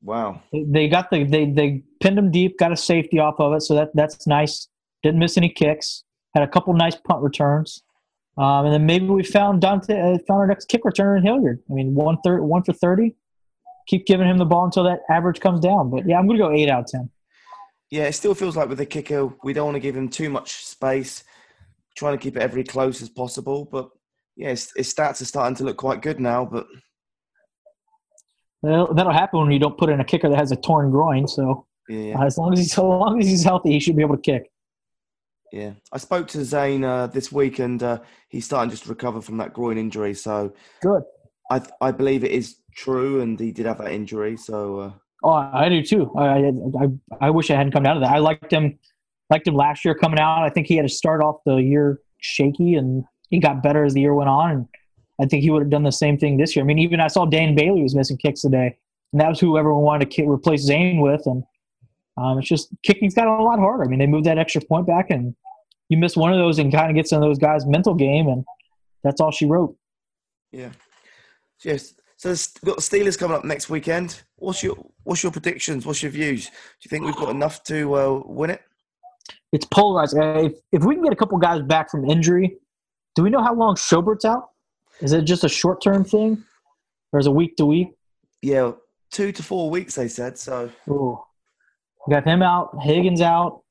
Wow. 0.01 0.41
They- 0.53 0.87
got 0.87 1.11
the 1.11 1.23
they 1.23 1.45
they 1.45 1.83
pinned 1.99 2.17
him 2.17 2.31
deep, 2.31 2.57
got 2.57 2.71
a 2.71 2.77
safety 2.77 3.19
off 3.19 3.35
of 3.39 3.53
it, 3.53 3.61
so 3.61 3.75
that 3.75 3.89
that's 3.93 4.27
nice. 4.27 4.67
Didn't 5.03 5.19
miss 5.19 5.37
any 5.37 5.49
kicks. 5.49 6.03
Had 6.35 6.43
a 6.43 6.47
couple 6.47 6.73
nice 6.73 6.95
punt 6.95 7.23
returns, 7.23 7.83
um, 8.37 8.65
and 8.65 8.73
then 8.73 8.85
maybe 8.85 9.05
we 9.07 9.23
found 9.23 9.61
Dante 9.61 9.99
uh, 9.99 10.17
found 10.27 10.39
our 10.39 10.47
next 10.47 10.65
kick 10.67 10.83
returner 10.83 11.17
in 11.17 11.23
Hilliard. 11.23 11.61
I 11.69 11.73
mean, 11.73 11.95
one 11.95 12.17
third 12.23 12.41
one 12.43 12.63
for 12.63 12.73
thirty. 12.73 13.15
Keep 13.87 14.05
giving 14.05 14.27
him 14.27 14.37
the 14.37 14.45
ball 14.45 14.65
until 14.65 14.83
that 14.83 14.99
average 15.09 15.39
comes 15.39 15.59
down. 15.59 15.89
But 15.89 16.07
yeah, 16.07 16.19
I'm 16.19 16.27
going 16.27 16.37
to 16.37 16.43
go 16.43 16.51
eight 16.51 16.69
out 16.69 16.81
of 16.81 16.85
ten. 16.85 17.09
Yeah, 17.89 18.03
it 18.03 18.13
still 18.13 18.35
feels 18.35 18.55
like 18.55 18.69
with 18.69 18.77
the 18.77 18.85
kicker, 18.85 19.33
we 19.43 19.51
don't 19.51 19.65
want 19.65 19.75
to 19.75 19.79
give 19.79 19.95
him 19.95 20.09
too 20.09 20.29
much 20.29 20.63
space, 20.65 21.23
trying 21.97 22.15
to 22.15 22.21
keep 22.21 22.37
it 22.37 22.43
every 22.43 22.63
close 22.63 23.01
as 23.01 23.09
possible. 23.09 23.65
But 23.65 23.89
yeah, 24.35 24.49
his, 24.49 24.71
his 24.75 24.93
stats 24.93 25.21
are 25.21 25.25
starting 25.25 25.55
to 25.55 25.63
look 25.63 25.77
quite 25.77 26.03
good 26.03 26.19
now. 26.19 26.45
But 26.45 26.67
Well, 28.61 28.93
that'll 28.93 29.13
happen 29.13 29.39
when 29.39 29.51
you 29.51 29.59
don't 29.59 29.77
put 29.77 29.89
in 29.89 29.99
a 29.99 30.05
kicker 30.05 30.29
that 30.29 30.37
has 30.37 30.51
a 30.51 30.55
torn 30.55 30.91
groin. 30.91 31.27
So 31.27 31.65
yeah, 31.87 32.19
uh, 32.19 32.25
as 32.25 32.37
long 32.37 32.53
as 32.53 32.59
he's 32.59 32.73
as 32.73 32.77
long 32.77 33.19
as 33.19 33.27
he's 33.27 33.43
healthy, 33.43 33.71
he 33.71 33.79
should 33.79 33.95
be 33.95 34.03
able 34.03 34.15
to 34.15 34.21
kick. 34.21 34.51
yeah. 35.51 35.73
I 35.91 35.97
spoke 35.97 36.27
to 36.29 36.43
Zane 36.43 36.83
uh, 36.83 37.07
this 37.07 37.31
week, 37.31 37.59
and 37.59 37.81
uh, 37.81 37.99
he's 38.29 38.45
starting 38.45 38.69
just 38.69 38.83
to 38.83 38.89
recover 38.89 39.21
from 39.21 39.37
that 39.37 39.53
groin 39.53 39.77
injury. 39.77 40.13
So 40.13 40.53
Good. 40.81 41.03
I 41.49 41.61
I 41.81 41.91
believe 41.91 42.23
it 42.23 42.31
is 42.31 42.57
true, 42.75 43.21
and 43.21 43.39
he 43.39 43.51
did 43.51 43.65
have 43.65 43.77
that 43.79 43.91
injury. 43.91 44.37
So 44.37 44.79
uh, 44.79 44.91
Oh, 45.23 45.33
I 45.33 45.67
do 45.69 45.83
too. 45.83 46.11
I, 46.17 46.27
I 46.27 46.51
I 46.81 47.27
I 47.27 47.29
wish 47.29 47.51
I 47.51 47.55
hadn't 47.55 47.73
come 47.73 47.83
down 47.83 47.95
to 47.95 48.01
that. 48.01 48.11
I 48.11 48.19
liked 48.19 48.51
him, 48.51 48.77
liked 49.29 49.47
him 49.47 49.55
last 49.55 49.83
year 49.83 49.93
coming 49.93 50.19
out. 50.19 50.43
I 50.43 50.49
think 50.49 50.67
he 50.67 50.75
had 50.75 50.83
to 50.83 50.93
start 50.93 51.21
off 51.21 51.37
the 51.45 51.57
year 51.57 51.99
shaky, 52.19 52.75
and 52.75 53.03
he 53.29 53.39
got 53.39 53.61
better 53.61 53.83
as 53.83 53.93
the 53.93 54.01
year 54.01 54.13
went 54.13 54.29
on. 54.29 54.51
And 54.51 54.67
I 55.19 55.25
think 55.25 55.43
he 55.43 55.49
would 55.49 55.61
have 55.61 55.69
done 55.69 55.83
the 55.83 55.91
same 55.91 56.17
thing 56.17 56.37
this 56.37 56.55
year. 56.55 56.63
I 56.63 56.67
mean, 56.67 56.79
even 56.79 56.99
I 56.99 57.07
saw 57.07 57.25
Dan 57.25 57.55
Bailey 57.55 57.83
was 57.83 57.95
missing 57.95 58.17
kicks 58.17 58.41
today, 58.41 58.77
and 59.11 59.21
that 59.21 59.29
was 59.29 59.39
who 59.39 59.57
everyone 59.57 59.83
wanted 59.83 60.09
to 60.09 60.15
kick, 60.15 60.27
replace 60.27 60.61
Zane 60.61 61.01
with. 61.01 61.25
And 61.25 61.43
um, 62.17 62.39
it's 62.39 62.47
just 62.47 62.69
kicking's 62.83 63.13
got 63.13 63.27
a 63.27 63.43
lot 63.43 63.59
harder. 63.59 63.83
I 63.83 63.87
mean, 63.87 63.99
they 63.99 64.07
moved 64.07 64.25
that 64.25 64.37
extra 64.37 64.61
point 64.61 64.87
back, 64.87 65.09
and 65.09 65.35
you 65.89 65.97
miss 65.97 66.15
one 66.15 66.31
of 66.31 66.39
those, 66.39 66.59
and 66.59 66.71
kind 66.71 66.89
of 66.89 66.95
gets 66.95 67.11
in 67.11 67.19
those 67.19 67.37
guys' 67.37 67.65
mental 67.65 67.93
game, 67.93 68.27
and 68.27 68.45
that's 69.03 69.19
all 69.19 69.31
she 69.31 69.45
wrote. 69.45 69.75
yeah, 70.51 70.69
yes. 71.63 71.95
So 72.17 72.29
we've 72.29 72.65
got 72.65 72.75
the 72.75 72.81
Steelers 72.81 73.17
coming 73.17 73.37
up 73.37 73.45
next 73.45 73.69
weekend. 73.69 74.23
What's 74.35 74.61
your 74.61 74.75
what's 75.03 75.23
your 75.23 75.31
predictions? 75.31 75.85
What's 75.85 76.03
your 76.03 76.11
views? 76.11 76.47
Do 76.47 76.51
you 76.83 76.89
think 76.89 77.05
we've 77.05 77.15
got 77.15 77.29
enough 77.29 77.63
to 77.63 77.95
uh, 77.95 78.21
win 78.25 78.49
it? 78.49 78.61
It's 79.53 79.65
polarized. 79.65 80.17
If, 80.17 80.53
if 80.71 80.83
we 80.83 80.95
can 80.95 81.03
get 81.03 81.13
a 81.13 81.15
couple 81.15 81.37
guys 81.37 81.61
back 81.61 81.89
from 81.89 82.09
injury, 82.09 82.57
do 83.15 83.23
we 83.23 83.29
know 83.29 83.41
how 83.41 83.53
long 83.53 83.75
Schobert's 83.77 84.25
out? 84.25 84.49
Is 85.01 85.13
it 85.13 85.23
just 85.23 85.43
a 85.43 85.49
short 85.49 85.81
term 85.81 86.03
thing, 86.03 86.43
or 87.11 87.19
is 87.19 87.27
it 87.27 87.33
week 87.33 87.55
to 87.57 87.65
week? 87.65 87.89
Yeah, 88.41 88.73
two 89.11 89.31
to 89.31 89.43
four 89.43 89.69
weeks 89.69 89.95
they 89.95 90.07
said. 90.07 90.37
So 90.37 90.69
Ooh. 90.89 91.19
We 92.07 92.13
got 92.13 92.25
him 92.25 92.41
out. 92.41 92.75
Higgins 92.81 93.21
out. 93.21 93.61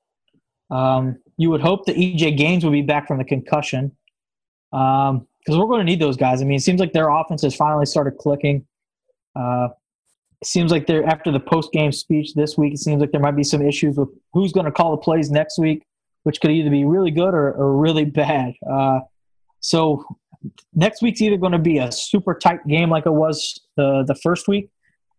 Um, 0.70 1.18
you 1.36 1.50
would 1.50 1.60
hope 1.60 1.86
that 1.86 1.96
EJ 1.96 2.36
Gaines 2.36 2.64
would 2.64 2.72
be 2.72 2.82
back 2.82 3.08
from 3.08 3.18
the 3.18 3.24
concussion 3.24 3.96
because 4.70 5.22
we're 5.48 5.66
going 5.66 5.80
to 5.80 5.84
need 5.84 6.00
those 6.00 6.16
guys. 6.16 6.42
I 6.42 6.44
mean, 6.44 6.56
it 6.56 6.62
seems 6.62 6.80
like 6.80 6.92
their 6.92 7.08
offense 7.08 7.42
has 7.42 7.56
finally 7.56 7.86
started 7.86 8.18
clicking. 8.18 8.66
Uh, 9.34 9.68
it 10.40 10.46
seems 10.46 10.70
like 10.70 10.86
they're 10.86 11.04
after 11.04 11.32
the 11.32 11.40
post 11.40 11.72
game 11.72 11.90
speech 11.90 12.34
this 12.34 12.58
week. 12.58 12.74
It 12.74 12.78
seems 12.78 13.00
like 13.00 13.12
there 13.12 13.20
might 13.20 13.36
be 13.36 13.44
some 13.44 13.62
issues 13.62 13.96
with 13.96 14.08
who's 14.32 14.52
going 14.52 14.66
to 14.66 14.72
call 14.72 14.90
the 14.92 14.98
plays 14.98 15.30
next 15.30 15.58
week, 15.58 15.84
which 16.24 16.40
could 16.40 16.50
either 16.50 16.70
be 16.70 16.84
really 16.84 17.10
good 17.10 17.34
or, 17.34 17.52
or 17.52 17.76
really 17.76 18.04
bad. 18.04 18.54
Uh, 18.70 19.00
so 19.60 20.04
next 20.74 21.02
week's 21.02 21.20
either 21.20 21.36
going 21.36 21.52
to 21.52 21.58
be 21.58 21.78
a 21.78 21.90
super 21.90 22.34
tight 22.34 22.66
game 22.66 22.90
like 22.90 23.06
it 23.06 23.12
was 23.12 23.60
the 23.76 24.04
the 24.06 24.14
first 24.14 24.48
week, 24.48 24.70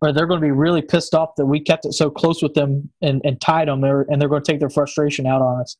or 0.01 0.11
they're 0.13 0.27
going 0.27 0.39
to 0.39 0.45
be 0.45 0.51
really 0.51 0.81
pissed 0.81 1.13
off 1.13 1.35
that 1.37 1.45
we 1.45 1.59
kept 1.59 1.85
it 1.85 1.93
so 1.93 2.09
close 2.09 2.41
with 2.41 2.53
them 2.53 2.89
and, 3.01 3.21
and 3.23 3.41
tied 3.41 3.67
them, 3.67 3.81
there, 3.81 4.05
and 4.09 4.21
they're 4.21 4.29
going 4.29 4.43
to 4.43 4.51
take 4.51 4.59
their 4.59 4.69
frustration 4.69 5.25
out 5.27 5.41
on 5.41 5.61
us. 5.61 5.77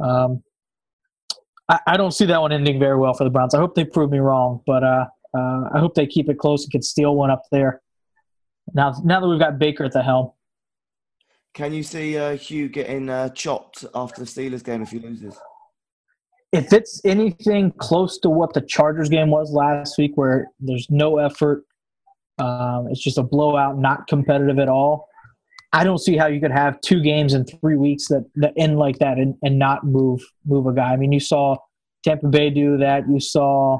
Um, 0.00 0.42
I, 1.68 1.80
I 1.86 1.96
don't 1.96 2.12
see 2.12 2.26
that 2.26 2.40
one 2.40 2.52
ending 2.52 2.78
very 2.78 2.96
well 2.96 3.14
for 3.14 3.24
the 3.24 3.30
Browns. 3.30 3.54
I 3.54 3.58
hope 3.58 3.74
they 3.74 3.84
prove 3.84 4.10
me 4.10 4.18
wrong, 4.18 4.62
but 4.66 4.82
uh, 4.82 5.06
uh, 5.34 5.68
I 5.74 5.78
hope 5.78 5.94
they 5.94 6.06
keep 6.06 6.28
it 6.28 6.38
close 6.38 6.64
and 6.64 6.72
can 6.72 6.82
steal 6.82 7.14
one 7.14 7.30
up 7.30 7.42
there. 7.52 7.82
Now, 8.74 8.94
now 9.04 9.20
that 9.20 9.28
we've 9.28 9.38
got 9.38 9.58
Baker 9.58 9.84
at 9.84 9.92
the 9.92 10.02
helm, 10.02 10.32
can 11.54 11.74
you 11.74 11.82
see 11.82 12.16
uh, 12.16 12.36
Hue 12.36 12.68
getting 12.68 13.10
uh, 13.10 13.28
chopped 13.30 13.84
after 13.94 14.22
the 14.22 14.26
Steelers 14.26 14.64
game 14.64 14.80
if 14.80 14.90
he 14.90 14.98
loses? 14.98 15.36
If 16.52 16.72
it's 16.72 17.00
anything 17.04 17.72
close 17.72 18.18
to 18.18 18.30
what 18.30 18.52
the 18.52 18.60
Chargers 18.60 19.08
game 19.08 19.30
was 19.30 19.52
last 19.52 19.96
week, 19.96 20.12
where 20.16 20.48
there's 20.60 20.86
no 20.90 21.18
effort, 21.18 21.64
um, 22.38 22.88
it's 22.90 23.02
just 23.02 23.18
a 23.18 23.22
blowout, 23.22 23.78
not 23.78 24.06
competitive 24.06 24.58
at 24.58 24.68
all. 24.68 25.08
I 25.72 25.84
don't 25.84 25.98
see 25.98 26.16
how 26.18 26.26
you 26.26 26.40
could 26.40 26.52
have 26.52 26.80
two 26.82 27.00
games 27.00 27.32
in 27.32 27.46
three 27.46 27.76
weeks 27.76 28.08
that, 28.08 28.26
that 28.36 28.52
end 28.58 28.78
like 28.78 28.98
that 28.98 29.16
and, 29.16 29.34
and 29.42 29.58
not 29.58 29.84
move 29.84 30.20
move 30.44 30.66
a 30.66 30.72
guy. 30.74 30.92
I 30.92 30.96
mean, 30.96 31.12
you 31.12 31.20
saw 31.20 31.56
Tampa 32.04 32.28
Bay 32.28 32.50
do 32.50 32.76
that. 32.78 33.08
You 33.08 33.20
saw 33.20 33.78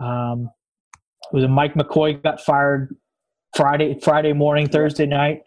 um, 0.00 0.50
was 1.32 1.44
it 1.44 1.48
Mike 1.48 1.74
McCoy 1.74 2.20
got 2.20 2.40
fired 2.40 2.96
Friday 3.54 4.00
Friday 4.00 4.32
morning, 4.32 4.68
Thursday 4.68 5.06
night. 5.06 5.42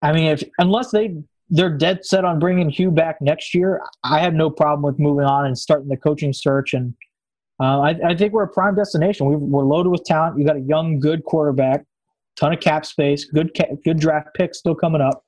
I 0.00 0.12
mean, 0.12 0.28
if 0.28 0.42
unless 0.58 0.90
they 0.90 1.22
they're 1.50 1.76
dead 1.76 2.04
set 2.04 2.24
on 2.24 2.38
bringing 2.38 2.68
Hue 2.68 2.90
back 2.90 3.20
next 3.20 3.54
year, 3.54 3.80
I 4.04 4.20
have 4.20 4.34
no 4.34 4.50
problem 4.50 4.82
with 4.82 4.98
moving 4.98 5.24
on 5.24 5.46
and 5.46 5.56
starting 5.56 5.88
the 5.88 5.96
coaching 5.96 6.32
search. 6.32 6.74
And 6.74 6.94
uh, 7.60 7.80
I, 7.80 7.96
I 8.08 8.16
think 8.16 8.32
we're 8.32 8.44
a 8.44 8.48
prime 8.48 8.74
destination. 8.74 9.26
we 9.26 9.36
we're 9.36 9.64
loaded 9.64 9.90
with 9.90 10.04
talent. 10.04 10.38
You 10.38 10.46
got 10.46 10.56
a 10.56 10.60
young, 10.60 11.00
good 11.00 11.24
quarterback, 11.24 11.84
ton 12.36 12.52
of 12.52 12.60
cap 12.60 12.84
space, 12.84 13.24
good 13.24 13.56
ca- 13.56 13.76
good 13.84 13.98
draft 13.98 14.28
picks 14.34 14.58
still 14.58 14.74
coming 14.74 15.00
up. 15.00 15.24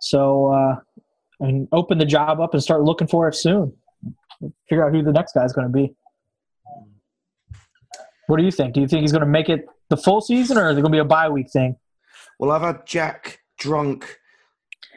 So, 0.00 0.52
uh, 0.52 0.76
mean, 1.44 1.68
open 1.72 1.98
the 1.98 2.04
job 2.04 2.40
up 2.40 2.54
and 2.54 2.62
start 2.62 2.82
looking 2.82 3.08
for 3.08 3.28
it 3.28 3.34
soon. 3.34 3.72
Figure 4.68 4.86
out 4.86 4.94
who 4.94 5.02
the 5.02 5.12
next 5.12 5.32
guy 5.32 5.44
is 5.44 5.52
going 5.52 5.66
to 5.66 5.72
be. 5.72 5.94
What 8.26 8.36
do 8.36 8.44
you 8.44 8.52
think? 8.52 8.74
Do 8.74 8.80
you 8.80 8.86
think 8.86 9.02
he's 9.02 9.12
going 9.12 9.24
to 9.24 9.26
make 9.26 9.48
it 9.48 9.66
the 9.88 9.96
full 9.96 10.20
season, 10.20 10.58
or 10.58 10.68
is 10.68 10.76
it 10.76 10.82
going 10.82 10.92
to 10.92 10.96
be 10.96 11.00
a 11.00 11.04
bye 11.04 11.28
week 11.28 11.50
thing? 11.50 11.76
Well, 12.38 12.50
I've 12.50 12.62
had 12.62 12.86
Jack 12.86 13.40
drunk 13.58 14.17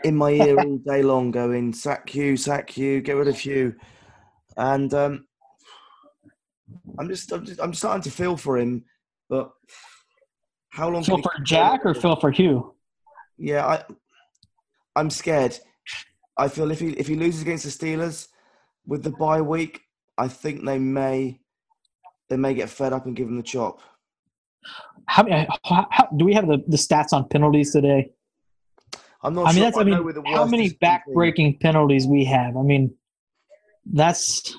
in 0.04 0.16
my 0.16 0.32
ear 0.32 0.58
all 0.60 0.78
day 0.78 1.02
long, 1.02 1.32
going 1.32 1.74
sack 1.74 2.14
you, 2.16 2.38
sack 2.38 2.78
you, 2.78 3.02
get 3.02 3.16
rid 3.16 3.28
of 3.28 3.44
you, 3.46 3.76
and 4.58 4.94
um, 4.94 5.28
I'm 7.00 7.08
just, 7.08 7.32
I'm 7.32 7.46
just 7.46 7.62
I'm 7.62 7.74
starting 7.74 8.04
to 8.04 8.12
feel 8.12 8.38
for 8.38 8.58
him, 8.58 8.86
but 9.30 9.52
how 10.70 10.90
long? 10.90 11.04
Phil 11.04 11.18
can 11.18 11.24
for 11.24 11.44
Jack 11.44 11.86
or 11.86 11.94
Phil 11.94 12.16
for 12.16 12.32
Hue? 12.32 12.74
Yeah, 13.38 13.66
I, 13.66 13.84
I'm 14.96 15.10
scared. 15.10 15.58
I 16.38 16.48
feel 16.48 16.72
if 16.72 16.80
he 16.80 16.90
if 16.92 17.08
he 17.08 17.16
loses 17.16 17.42
against 17.42 17.66
the 17.66 17.70
Steelers 17.70 18.28
with 18.86 19.04
the 19.04 19.12
bye 19.12 19.42
week, 19.42 19.82
I 20.18 20.28
think 20.28 20.66
they 20.66 20.80
may 20.80 21.40
they 22.30 22.38
may 22.38 22.54
get 22.54 22.70
fed 22.70 22.94
up 22.94 23.06
and 23.06 23.16
give 23.16 23.28
him 23.28 23.38
the 23.38 23.44
chop. 23.44 23.80
How, 25.08 25.24
many- 25.24 25.48
how, 25.66 25.88
how 25.90 26.06
do 26.16 26.24
we 26.24 26.34
have 26.34 26.48
the, 26.48 26.64
the 26.68 26.78
stats 26.78 27.12
on 27.12 27.28
penalties 27.28 27.74
today? 27.74 28.12
I'm 29.24 29.36
not 29.36 29.48
I 29.48 29.50
mean, 29.50 29.56
sure. 29.56 29.64
that's 29.64 29.78
I 29.78 29.84
know 29.84 30.04
mean, 30.04 30.26
how 30.26 30.46
many 30.46 30.66
as 30.66 30.70
a 30.70 30.74
team. 30.74 30.78
back-breaking 30.82 31.60
penalties 31.60 32.08
we 32.08 32.26
have? 32.26 32.58
I 32.58 32.64
mean, 32.64 32.94
that's 33.86 34.56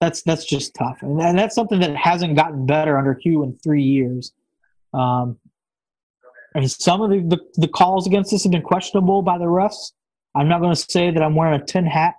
that's 0.00 0.22
that's 0.22 0.44
just 0.44 0.74
tough, 0.74 0.98
and, 1.02 1.20
and 1.20 1.38
that's 1.38 1.54
something 1.54 1.80
that 1.80 1.96
hasn't 1.96 2.36
gotten 2.36 2.66
better 2.66 2.98
under 2.98 3.14
Hue 3.14 3.42
in 3.42 3.58
three 3.62 3.82
years. 3.82 4.32
Um, 4.94 5.38
I 6.54 6.60
mean, 6.60 6.68
some 6.68 7.02
of 7.02 7.10
the, 7.10 7.20
the, 7.20 7.60
the 7.60 7.68
calls 7.68 8.06
against 8.06 8.32
us 8.32 8.42
have 8.44 8.52
been 8.52 8.62
questionable 8.62 9.20
by 9.20 9.36
the 9.36 9.44
refs. 9.44 9.92
I'm 10.34 10.48
not 10.48 10.60
going 10.60 10.74
to 10.74 10.80
say 10.90 11.10
that 11.10 11.22
I'm 11.22 11.34
wearing 11.34 11.60
a 11.60 11.64
tin 11.64 11.84
hat 11.84 12.14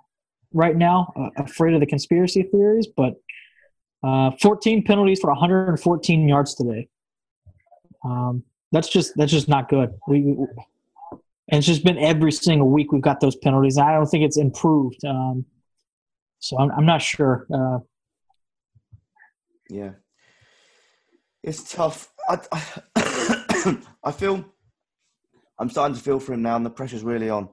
right 0.52 0.76
now, 0.76 1.12
uh, 1.16 1.42
afraid 1.42 1.74
of 1.74 1.80
the 1.80 1.86
conspiracy 1.86 2.44
theories, 2.44 2.86
but 2.86 3.14
uh, 4.04 4.30
14 4.40 4.84
penalties 4.84 5.18
for 5.20 5.30
114 5.30 6.28
yards 6.28 6.54
today. 6.54 6.88
Um, 8.04 8.44
that's 8.70 8.88
just 8.88 9.12
that's 9.16 9.32
just 9.32 9.48
not 9.48 9.68
good. 9.68 9.92
We, 10.06 10.20
we 10.22 10.46
and 11.48 11.58
it's 11.58 11.66
just 11.66 11.84
been 11.84 11.98
every 11.98 12.32
single 12.32 12.68
week 12.68 12.92
we've 12.92 13.02
got 13.02 13.20
those 13.20 13.36
penalties. 13.36 13.78
I 13.78 13.92
don't 13.92 14.06
think 14.06 14.24
it's 14.24 14.36
improved. 14.36 15.04
Um, 15.04 15.44
so 16.40 16.58
I'm, 16.58 16.70
I'm 16.72 16.86
not 16.86 17.02
sure. 17.02 17.46
Uh, 17.52 17.78
Yeah, 19.70 19.92
it's 21.42 21.72
tough. 21.72 22.12
I, 22.28 22.38
I, 22.52 23.76
I 24.04 24.12
feel 24.12 24.44
I'm 25.58 25.70
starting 25.70 25.96
to 25.96 26.02
feel 26.02 26.20
for 26.20 26.34
him 26.34 26.42
now, 26.42 26.56
and 26.56 26.64
the 26.64 26.70
pressure's 26.70 27.02
really 27.02 27.30
on. 27.30 27.48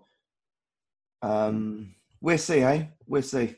Um, 1.22 1.96
we'll 2.22 2.38
see, 2.38 2.60
eh? 2.60 2.86
We'll 3.08 3.22
see. 3.24 3.56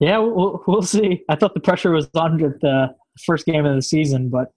yeah, 0.00 0.18
we'll, 0.18 0.62
we'll 0.66 0.82
see. 0.82 1.24
I 1.28 1.34
thought 1.36 1.54
the 1.54 1.60
pressure 1.60 1.90
was 1.90 2.08
on 2.14 2.42
at 2.44 2.60
the 2.60 2.94
first 3.24 3.44
game 3.46 3.64
of 3.64 3.74
the 3.74 3.82
season, 3.82 4.28
but 4.28 4.52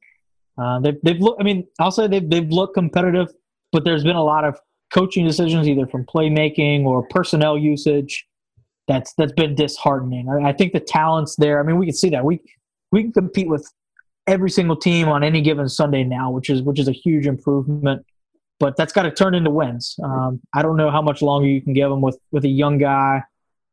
uh, 0.62 0.80
they've 0.80 0.98
they've 1.04 1.20
looked. 1.20 1.42
I 1.42 1.44
mean, 1.44 1.66
I'll 1.80 1.92
say 1.92 2.08
they've 2.08 2.30
they've 2.30 2.50
looked 2.50 2.76
competitive, 2.76 3.30
but 3.72 3.84
there's 3.84 4.04
been 4.04 4.16
a 4.16 4.24
lot 4.24 4.44
of 4.44 4.60
coaching 4.94 5.26
decisions, 5.26 5.68
either 5.68 5.88
from 5.88 6.06
playmaking 6.06 6.86
or 6.86 7.08
personnel 7.08 7.58
usage. 7.58 8.26
That's 8.88 9.14
that's 9.18 9.34
been 9.34 9.56
disheartening. 9.56 10.30
I, 10.30 10.50
I 10.50 10.54
think 10.54 10.74
the 10.74 10.80
talents 10.80 11.36
there. 11.38 11.60
I 11.60 11.64
mean, 11.64 11.78
we 11.78 11.88
can 11.88 11.96
see 11.96 12.10
that 12.10 12.24
we 12.24 12.40
we 12.92 13.04
can 13.04 13.12
compete 13.12 13.48
with 13.48 13.68
every 14.28 14.50
single 14.50 14.76
team 14.76 15.08
on 15.08 15.24
any 15.24 15.42
given 15.42 15.68
Sunday 15.70 16.04
now, 16.04 16.32
which 16.32 16.50
is 16.50 16.62
which 16.62 16.80
is 16.80 16.88
a 16.88 16.92
huge 16.92 17.26
improvement. 17.26 18.06
But 18.60 18.78
that's 18.78 18.94
got 18.94 19.04
to 19.04 19.12
turn 19.12 19.36
into 19.36 19.50
wins. 19.50 19.98
Um, 20.02 20.40
I 20.54 20.62
don't 20.62 20.78
know 20.78 20.90
how 20.90 21.02
much 21.02 21.22
longer 21.22 21.48
you 21.48 21.62
can 21.62 21.74
give 21.74 21.90
them 21.90 22.02
with 22.02 22.18
with 22.32 22.46
a 22.46 22.50
young 22.50 22.78
guy, 22.78 23.24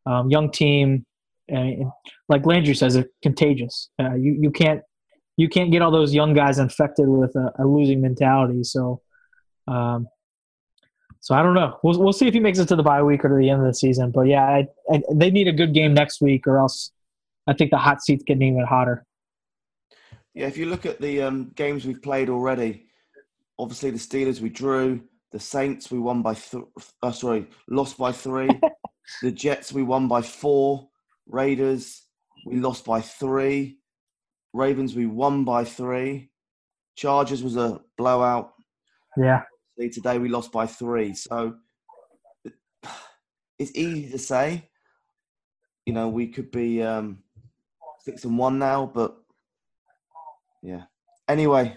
um, 0.07 0.31
young 0.31 0.51
team. 0.51 1.05
And 1.49 1.85
like 2.29 2.47
Landry 2.47 2.75
says, 2.75 2.97
it's 2.97 3.09
contagious. 3.23 3.91
Uh, 4.01 4.15
you 4.15 4.39
you 4.41 4.51
can't 4.51 4.83
you 5.37 5.49
can't 5.49 5.71
get 5.71 5.83
all 5.83 5.91
those 5.91 6.15
young 6.15 6.35
guys 6.35 6.59
infected 6.59 7.09
with 7.09 7.35
a, 7.37 7.53
a 7.59 7.65
losing 7.65 8.01
mentality. 8.01 8.65
So 8.65 9.03
um, 9.69 10.09
So 11.23 11.37
I 11.37 11.43
don't 11.43 11.55
know. 11.55 11.79
We'll 11.85 12.01
we'll 12.01 12.13
see 12.13 12.27
if 12.27 12.35
he 12.35 12.41
makes 12.41 12.59
it 12.59 12.67
to 12.67 12.77
the 12.77 12.83
bye 12.83 13.01
week 13.01 13.25
or 13.25 13.29
to 13.29 13.37
the 13.37 13.49
end 13.49 13.61
of 13.61 13.67
the 13.67 13.75
season. 13.75 14.11
But 14.11 14.23
yeah, 14.23 14.45
I, 14.45 14.67
I, 14.93 15.03
they 15.15 15.31
need 15.31 15.47
a 15.47 15.53
good 15.53 15.73
game 15.73 15.95
next 15.95 16.21
week, 16.21 16.49
or 16.49 16.59
else 16.59 16.91
I 17.47 17.53
think 17.53 17.71
the 17.71 17.79
hot 17.79 18.03
seat's 18.03 18.25
getting 18.25 18.43
even 18.43 18.67
hotter. 18.67 19.07
Yeah, 20.35 20.49
if 20.49 20.57
you 20.57 20.67
look 20.67 20.85
at 20.85 21.01
the 21.01 21.23
um, 21.23 21.53
games 21.55 21.87
we've 21.87 22.03
played 22.03 22.29
already, 22.29 22.87
obviously 23.57 23.91
the 23.91 23.99
Steelers 23.99 24.41
we 24.41 24.49
drew, 24.49 25.01
the 25.31 25.39
Saints 25.39 25.93
we 25.93 26.01
won 26.01 26.23
by 26.23 26.35
th- 26.35 26.65
uh, 27.03 27.13
sorry 27.13 27.47
lost 27.69 27.99
by 27.99 28.11
three, 28.11 28.49
the 29.23 29.31
Jets 29.31 29.73
we 29.73 29.85
won 29.85 30.09
by 30.09 30.23
four, 30.23 30.89
Raiders 31.29 32.03
we 32.45 32.57
lost 32.57 32.85
by 32.85 33.01
three, 33.01 33.79
Ravens 34.53 34.97
we 34.97 35.07
won 35.07 35.45
by 35.45 35.63
three, 35.65 36.31
Chargers 36.97 37.45
was 37.45 37.57
a 37.57 37.81
blowout. 37.97 38.55
Yeah. 39.17 39.43
Today 39.79 40.19
we 40.19 40.29
lost 40.29 40.53
by 40.53 40.67
three, 40.67 41.15
so 41.15 41.57
it's 43.59 43.73
easy 43.75 44.11
to 44.11 44.19
say. 44.19 44.69
You 45.87 45.93
know, 45.93 46.09
we 46.09 46.29
could 46.29 46.51
be 46.51 46.83
um, 46.83 47.19
six 48.01 48.25
and 48.25 48.39
one 48.39 48.59
now, 48.59 48.91
but 48.93 49.17
yeah. 50.63 50.83
Anyway, 51.29 51.77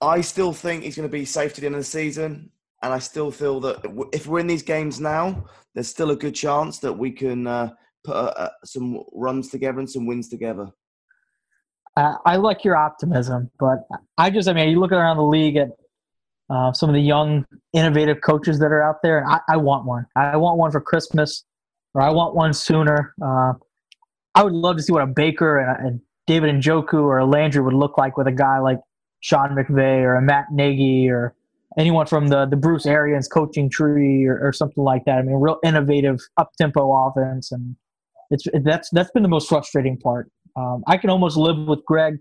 I 0.00 0.20
still 0.20 0.52
think 0.52 0.82
he's 0.82 0.96
going 0.96 1.08
to 1.08 1.12
be 1.12 1.24
safe 1.24 1.54
to 1.54 1.60
the 1.60 1.66
end 1.66 1.76
of 1.76 1.80
the 1.80 1.84
season, 1.84 2.50
and 2.82 2.92
I 2.92 2.98
still 2.98 3.30
feel 3.30 3.60
that 3.60 4.08
if 4.12 4.26
we're 4.26 4.40
in 4.40 4.46
these 4.46 4.62
games 4.62 5.00
now, 5.00 5.46
there's 5.74 5.88
still 5.88 6.10
a 6.10 6.16
good 6.16 6.34
chance 6.34 6.78
that 6.80 6.92
we 6.92 7.12
can 7.12 7.46
uh, 7.46 7.70
put 8.04 8.16
uh, 8.16 8.34
uh 8.36 8.50
some 8.64 9.02
runs 9.12 9.48
together 9.48 9.78
and 9.78 9.88
some 9.88 10.06
wins 10.06 10.28
together. 10.28 10.68
Uh, 11.96 12.14
I 12.26 12.36
like 12.36 12.64
your 12.64 12.76
optimism, 12.76 13.50
but 13.60 13.78
I 14.18 14.30
just, 14.30 14.48
I 14.48 14.54
mean, 14.54 14.70
you 14.70 14.80
look 14.80 14.92
around 14.92 15.18
the 15.18 15.24
league 15.24 15.56
at 15.56 15.68
uh, 16.52 16.72
some 16.72 16.90
of 16.90 16.94
the 16.94 17.00
young, 17.00 17.46
innovative 17.72 18.18
coaches 18.22 18.58
that 18.58 18.66
are 18.66 18.82
out 18.82 18.96
there, 19.02 19.18
and 19.18 19.26
I, 19.26 19.40
I, 19.48 19.56
want 19.56 19.86
one. 19.86 20.04
I 20.14 20.36
want 20.36 20.58
one 20.58 20.70
for 20.70 20.80
Christmas, 20.80 21.44
or 21.94 22.02
I 22.02 22.10
want 22.10 22.34
one 22.34 22.52
sooner. 22.52 23.14
Uh, 23.24 23.54
I 24.34 24.44
would 24.44 24.52
love 24.52 24.76
to 24.76 24.82
see 24.82 24.92
what 24.92 25.02
a 25.02 25.06
Baker 25.06 25.58
and, 25.58 25.86
and 25.86 26.00
David 26.26 26.54
Njoku 26.54 26.94
or 27.04 27.18
a 27.18 27.24
Landry 27.24 27.62
would 27.62 27.72
look 27.72 27.96
like 27.96 28.18
with 28.18 28.26
a 28.26 28.32
guy 28.32 28.58
like 28.58 28.78
Sean 29.20 29.56
McVay 29.56 30.02
or 30.02 30.16
a 30.16 30.22
Matt 30.22 30.46
Nagy 30.52 31.08
or 31.08 31.34
anyone 31.78 32.06
from 32.06 32.28
the, 32.28 32.44
the 32.44 32.56
Bruce 32.56 32.84
Arians 32.84 33.28
coaching 33.28 33.70
tree 33.70 34.26
or, 34.26 34.38
or 34.42 34.52
something 34.52 34.84
like 34.84 35.06
that. 35.06 35.18
I 35.18 35.22
mean, 35.22 35.36
real 35.36 35.58
innovative 35.64 36.20
up 36.36 36.50
tempo 36.60 36.92
offense, 36.92 37.50
and 37.50 37.76
it's 38.30 38.44
that's 38.62 38.90
that's 38.90 39.10
been 39.12 39.22
the 39.22 39.28
most 39.28 39.48
frustrating 39.48 39.96
part. 39.96 40.30
Um, 40.54 40.84
I 40.86 40.98
can 40.98 41.08
almost 41.08 41.38
live 41.38 41.66
with 41.66 41.82
Gregg 41.86 42.18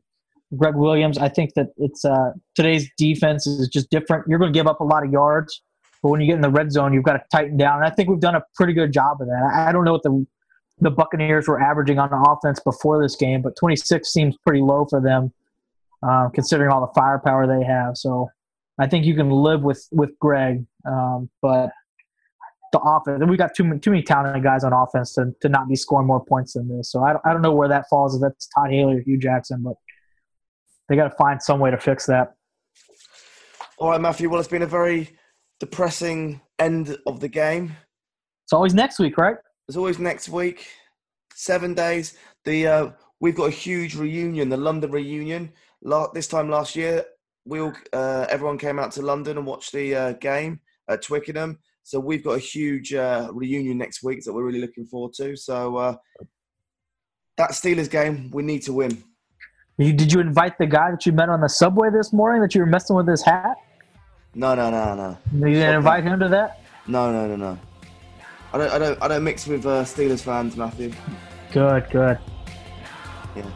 Gregg 0.57 0.75
Williams. 0.75 1.17
I 1.17 1.29
think 1.29 1.53
that 1.55 1.67
it's 1.77 2.03
uh, 2.05 2.31
today's 2.55 2.89
defense 2.97 3.47
is 3.47 3.67
just 3.67 3.89
different. 3.89 4.25
You're 4.27 4.39
going 4.39 4.51
to 4.51 4.57
give 4.57 4.67
up 4.67 4.81
a 4.81 4.83
lot 4.83 5.05
of 5.05 5.11
yards, 5.11 5.61
but 6.03 6.09
when 6.09 6.21
you 6.21 6.27
get 6.27 6.35
in 6.35 6.41
the 6.41 6.49
red 6.49 6.71
zone, 6.71 6.93
you've 6.93 7.03
got 7.03 7.13
to 7.13 7.23
tighten 7.31 7.57
down. 7.57 7.77
And 7.77 7.85
I 7.85 7.89
think 7.89 8.09
we've 8.09 8.19
done 8.19 8.35
a 8.35 8.43
pretty 8.55 8.73
good 8.73 8.91
job 8.91 9.21
of 9.21 9.27
that. 9.27 9.51
I, 9.53 9.71
don't 9.71 9.85
know 9.85 9.93
what 9.93 10.03
the 10.03 10.25
the 10.79 10.91
Buccaneers 10.91 11.47
were 11.47 11.61
averaging 11.61 11.99
on 11.99 12.09
offense 12.11 12.59
before 12.59 13.01
this 13.01 13.15
game, 13.15 13.41
but 13.41 13.55
26 13.55 14.11
seems 14.11 14.35
pretty 14.37 14.61
low 14.61 14.85
for 14.89 14.99
them, 14.99 15.31
uh, 16.01 16.29
considering 16.29 16.71
all 16.71 16.81
the 16.81 16.93
firepower 16.93 17.45
they 17.45 17.63
have. 17.63 17.95
So 17.97 18.29
I 18.79 18.87
think 18.87 19.05
you 19.05 19.15
can 19.15 19.29
live 19.29 19.61
with 19.61 19.87
with 19.91 20.17
Gregg, 20.19 20.65
um, 20.85 21.29
but 21.41 21.71
the 22.71 22.79
offense, 22.79 23.21
we've 23.27 23.37
got 23.37 23.53
too 23.53 23.63
many, 23.63 23.79
too 23.79 23.91
many 23.91 24.01
talented 24.01 24.43
guys 24.43 24.63
on 24.63 24.73
offense 24.73 25.13
to, 25.13 25.33
to 25.41 25.49
not 25.49 25.67
be 25.67 25.75
scoring 25.75 26.07
more 26.07 26.23
points 26.23 26.53
than 26.53 26.67
this. 26.69 26.89
So 26.89 27.03
I 27.03 27.13
don't, 27.13 27.21
I 27.25 27.33
don't 27.33 27.41
know 27.41 27.51
where 27.51 27.67
that 27.67 27.85
falls. 27.89 28.15
If 28.15 28.21
that's 28.21 28.47
Todd 28.47 28.71
Haley 28.71 28.97
or 28.97 29.01
Hue 29.01 29.17
Jackson, 29.17 29.61
but 29.61 29.75
they 30.91 30.97
got 30.97 31.07
to 31.07 31.15
find 31.15 31.41
some 31.41 31.61
way 31.61 31.71
to 31.71 31.77
fix 31.77 32.05
that. 32.07 32.33
All 33.77 33.91
right, 33.91 34.01
Matthew. 34.01 34.29
Well, 34.29 34.41
it's 34.41 34.49
been 34.49 34.61
a 34.61 34.67
very 34.67 35.09
depressing 35.61 36.41
end 36.59 36.97
of 37.07 37.21
the 37.21 37.29
game. 37.29 37.77
It's 38.43 38.51
always 38.51 38.73
next 38.73 38.99
week, 38.99 39.17
right? 39.17 39.37
It's 39.69 39.77
always, 39.77 39.99
next 39.99 40.27
week, 40.27 40.67
seven 41.33 41.73
days. 41.73 42.17
The 42.43 42.67
uh, 42.67 42.89
we've 43.21 43.35
got 43.35 43.45
a 43.45 43.51
huge 43.51 43.95
reunion, 43.95 44.49
the 44.49 44.57
London 44.57 44.91
reunion. 44.91 45.53
This 46.13 46.27
time 46.27 46.49
last 46.49 46.75
year, 46.75 47.05
we 47.45 47.61
all 47.61 47.73
uh, 47.93 48.25
everyone 48.29 48.57
came 48.57 48.77
out 48.77 48.91
to 48.91 49.01
London 49.01 49.37
and 49.37 49.47
watched 49.47 49.71
the 49.71 49.95
uh, 49.95 50.11
game 50.13 50.59
at 50.89 51.01
Twickenham. 51.01 51.57
So 51.83 52.01
we've 52.01 52.23
got 52.23 52.33
a 52.33 52.39
huge 52.39 52.93
uh, 52.93 53.29
reunion 53.31 53.77
next 53.77 54.03
week 54.03 54.25
that 54.25 54.33
we're 54.33 54.43
really 54.43 54.59
looking 54.59 54.85
forward 54.85 55.13
to. 55.13 55.37
So 55.37 55.77
uh, 55.77 55.95
that 57.37 57.51
Steelers 57.51 57.89
game, 57.89 58.29
we 58.31 58.43
need 58.43 58.63
to 58.63 58.73
win. 58.73 59.01
Did 59.81 60.13
you 60.13 60.19
invite 60.19 60.57
the 60.57 60.67
guy 60.67 60.91
that 60.91 61.05
you 61.05 61.11
met 61.11 61.29
on 61.29 61.41
the 61.41 61.49
subway 61.49 61.89
this 61.89 62.13
morning 62.13 62.41
that 62.41 62.53
you 62.53 62.61
were 62.61 62.67
messing 62.67 62.95
with 62.95 63.07
his 63.07 63.23
hat? 63.23 63.55
No, 64.35 64.53
no, 64.53 64.69
no, 64.69 64.95
no. 64.95 65.17
You 65.47 65.55
didn't 65.55 65.75
invite 65.75 66.03
him 66.03 66.19
to 66.19 66.29
that? 66.29 66.61
No, 66.87 67.11
no, 67.11 67.27
no, 67.27 67.35
no. 67.35 67.59
I 68.53 68.57
don't, 68.57 68.71
I 68.71 68.77
don't, 68.77 69.03
I 69.03 69.07
don't 69.07 69.23
mix 69.23 69.47
with 69.47 69.65
uh, 69.65 69.83
Steelers 69.83 70.21
fans, 70.21 70.55
Matthew. 70.55 70.93
Good, 71.51 71.89
good. 71.89 72.19
Yeah. 73.35 73.49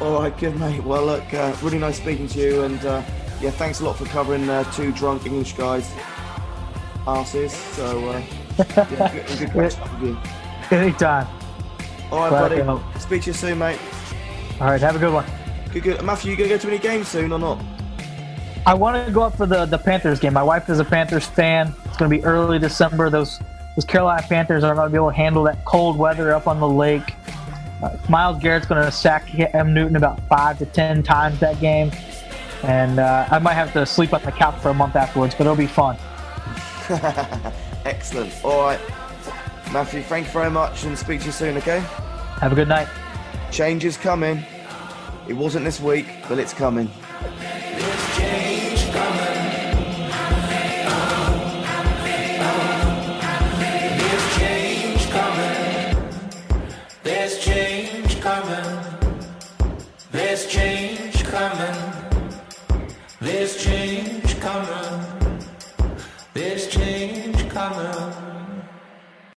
All 0.00 0.22
right, 0.22 0.36
good 0.38 0.58
mate. 0.58 0.82
Well, 0.82 1.04
look, 1.04 1.34
uh, 1.34 1.54
really 1.62 1.78
nice 1.78 1.98
speaking 1.98 2.26
to 2.28 2.38
you, 2.38 2.62
and 2.62 2.84
uh, 2.84 3.02
yeah, 3.40 3.50
thanks 3.50 3.80
a 3.80 3.84
lot 3.84 3.96
for 3.96 4.06
covering 4.06 4.48
uh, 4.48 4.64
two 4.72 4.92
drunk 4.92 5.26
English 5.26 5.52
guys' 5.54 5.92
asses. 7.06 7.52
So 7.52 8.08
uh, 8.08 8.22
yeah, 8.58 9.12
good, 9.12 9.38
good 9.38 9.50
catching 9.52 9.80
up 9.82 10.00
with 10.00 10.10
you. 10.10 10.76
Anytime. 10.76 11.26
All 12.10 12.20
right, 12.20 12.48
Glad 12.48 12.66
buddy. 12.66 13.00
Speak 13.00 13.22
to 13.22 13.30
you 13.30 13.34
soon, 13.34 13.58
mate. 13.58 13.78
All 14.60 14.66
right, 14.66 14.80
have 14.80 14.96
a 14.96 14.98
good 14.98 15.12
one. 15.14 15.24
Good, 15.72 15.82
good. 15.82 16.02
Matthew, 16.02 16.32
you 16.32 16.36
gonna 16.36 16.50
go 16.50 16.58
to 16.58 16.68
any 16.68 16.78
games 16.78 17.08
soon 17.08 17.32
or 17.32 17.38
not? 17.38 17.64
I 18.66 18.74
want 18.74 19.06
to 19.06 19.10
go 19.10 19.22
up 19.22 19.36
for 19.36 19.46
the 19.46 19.64
the 19.64 19.78
Panthers 19.78 20.20
game. 20.20 20.34
My 20.34 20.42
wife 20.42 20.68
is 20.68 20.80
a 20.80 20.84
Panthers 20.84 21.26
fan. 21.26 21.74
It's 21.86 21.96
going 21.96 22.10
to 22.10 22.16
be 22.16 22.22
early 22.24 22.58
December. 22.58 23.08
Those 23.08 23.40
those 23.74 23.86
Carolina 23.86 24.22
Panthers 24.28 24.62
are 24.64 24.74
going 24.74 24.86
to 24.86 24.90
be 24.90 24.96
able 24.96 25.10
to 25.10 25.16
handle 25.16 25.42
that 25.44 25.64
cold 25.64 25.96
weather 25.96 26.34
up 26.34 26.46
on 26.46 26.60
the 26.60 26.68
lake. 26.68 27.14
Uh, 27.82 27.96
Myles 28.10 28.38
Garrett's 28.42 28.66
going 28.66 28.84
to 28.84 28.92
sack 28.92 29.30
M 29.54 29.72
Newton 29.72 29.96
about 29.96 30.20
five 30.28 30.58
to 30.58 30.66
ten 30.66 31.02
times 31.02 31.40
that 31.40 31.58
game, 31.58 31.90
and 32.62 33.00
uh, 33.00 33.28
I 33.30 33.38
might 33.38 33.54
have 33.54 33.72
to 33.72 33.86
sleep 33.86 34.12
on 34.12 34.22
the 34.22 34.32
couch 34.32 34.60
for 34.60 34.68
a 34.68 34.74
month 34.74 34.94
afterwards, 34.94 35.34
but 35.34 35.46
it'll 35.46 35.56
be 35.56 35.66
fun. 35.66 35.96
Excellent. 37.86 38.32
All 38.44 38.60
right, 38.60 38.80
Matthew. 39.72 40.02
Thank 40.02 40.26
you 40.26 40.32
very 40.32 40.50
much, 40.50 40.84
and 40.84 40.98
speak 40.98 41.20
to 41.20 41.26
you 41.26 41.32
soon. 41.32 41.56
Okay. 41.56 41.80
Have 42.40 42.52
a 42.52 42.54
good 42.54 42.68
night. 42.68 42.88
Change 43.50 43.84
is 43.84 43.96
coming. 43.96 44.44
It 45.26 45.32
wasn't 45.32 45.64
this 45.64 45.80
week, 45.80 46.06
but 46.28 46.38
it's 46.38 46.54
coming. 46.54 46.88